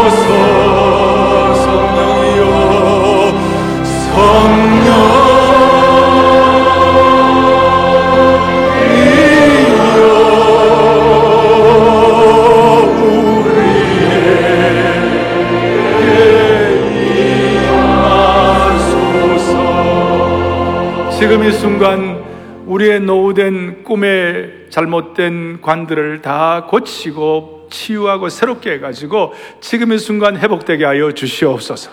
지금 21.27 21.43
이 21.43 21.51
순간 21.51 22.23
우리의 22.67 22.99
노후된 22.99 23.83
꿈의 23.83 24.67
잘못된 24.69 25.59
관들을 25.59 26.21
다 26.21 26.67
고치고 26.69 27.69
치유하고 27.71 28.29
새롭게 28.29 28.73
해가지고 28.73 29.33
지금 29.59 29.91
이 29.91 29.97
순간 29.97 30.37
회복되게 30.37 30.85
하여 30.85 31.11
주시옵소서. 31.13 31.89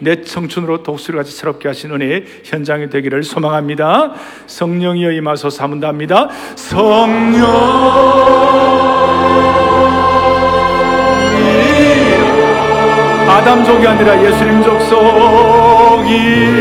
내 0.00 0.22
청춘으로 0.22 0.82
독수리같이 0.82 1.30
새롭게 1.30 1.68
하신 1.68 1.92
은혜 1.92 2.24
현장이 2.42 2.90
되기를 2.90 3.22
소망합니다. 3.22 4.14
성령이여 4.48 5.12
더 5.12 5.86
합니다. 5.86 6.28
성령 6.56 7.48
아담족이 13.28 13.86
아니라 13.86 14.24
예수님 14.24 14.64
족 14.64 14.80
속이 14.80 16.51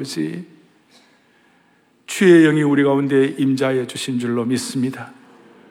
아버지 0.00 0.46
주의 2.06 2.44
영이 2.44 2.62
우리 2.62 2.82
가운데 2.82 3.34
임자해 3.36 3.86
주신 3.86 4.18
줄로 4.18 4.46
믿습니다. 4.46 5.12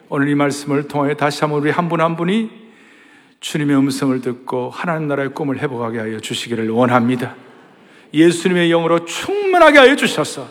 오늘 0.08 0.28
이 0.28 0.36
말씀을 0.36 0.86
통하여 0.86 1.14
다시 1.14 1.40
한번 1.40 1.60
우리 1.60 1.70
한분한 1.70 2.16
분이 2.16 2.48
주님의 3.40 3.76
음성을 3.76 4.20
듣고 4.20 4.70
하나님 4.70 5.08
나라의 5.08 5.30
꿈을 5.34 5.58
회복하게 5.58 5.98
하여 5.98 6.20
주시기를 6.20 6.70
원합니다. 6.70 7.34
예수님의 8.14 8.68
영으로 8.68 9.04
충만하게 9.04 9.78
하여 9.78 9.96
주셔서 9.96 10.48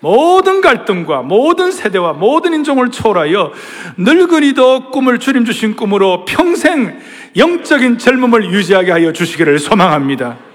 모든 0.00 0.60
갈등과 0.60 1.22
모든 1.22 1.72
세대와 1.72 2.12
모든 2.12 2.52
인종을 2.52 2.90
초월하여 2.90 3.52
늙은이도 3.96 4.90
꿈을 4.90 5.18
주님 5.18 5.46
주신 5.46 5.74
꿈으로 5.74 6.26
평생 6.26 7.00
영적인 7.34 7.96
젊음을 7.96 8.52
유지하게 8.52 8.90
하여 8.90 9.12
주시기를 9.14 9.58
소망합니다. 9.58 10.51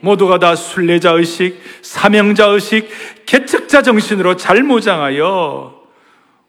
모두가 0.00 0.38
다 0.38 0.54
순례자 0.54 1.12
의식, 1.12 1.60
사명자 1.82 2.46
의식, 2.46 2.88
개척자 3.26 3.82
정신으로 3.82 4.36
잘 4.36 4.62
무장하여 4.62 5.74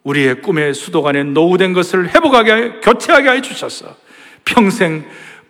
우리의 0.04 0.42
꿈의 0.42 0.74
수도관에 0.74 1.24
노후된 1.24 1.74
것을 1.74 2.10
회복하게, 2.10 2.80
교체하게 2.82 3.30
하여 3.30 3.42
주셔서 3.42 3.96
평생 4.46 5.06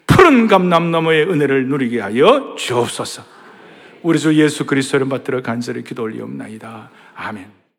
푸른 0.07 0.47
감남 0.47 0.89
너머의 0.91 1.29
은혜를 1.29 1.67
누리게 1.67 1.99
하여 1.99 2.55
주옵소서. 2.57 3.23
우리 4.01 4.19
주 4.19 4.33
예수 4.35 4.65
그리스도를 4.65 5.09
받들어 5.09 5.41
간절히 5.41 5.83
기도 5.83 6.03
올리옵나이다. 6.03 6.89
아멘. 7.15 7.66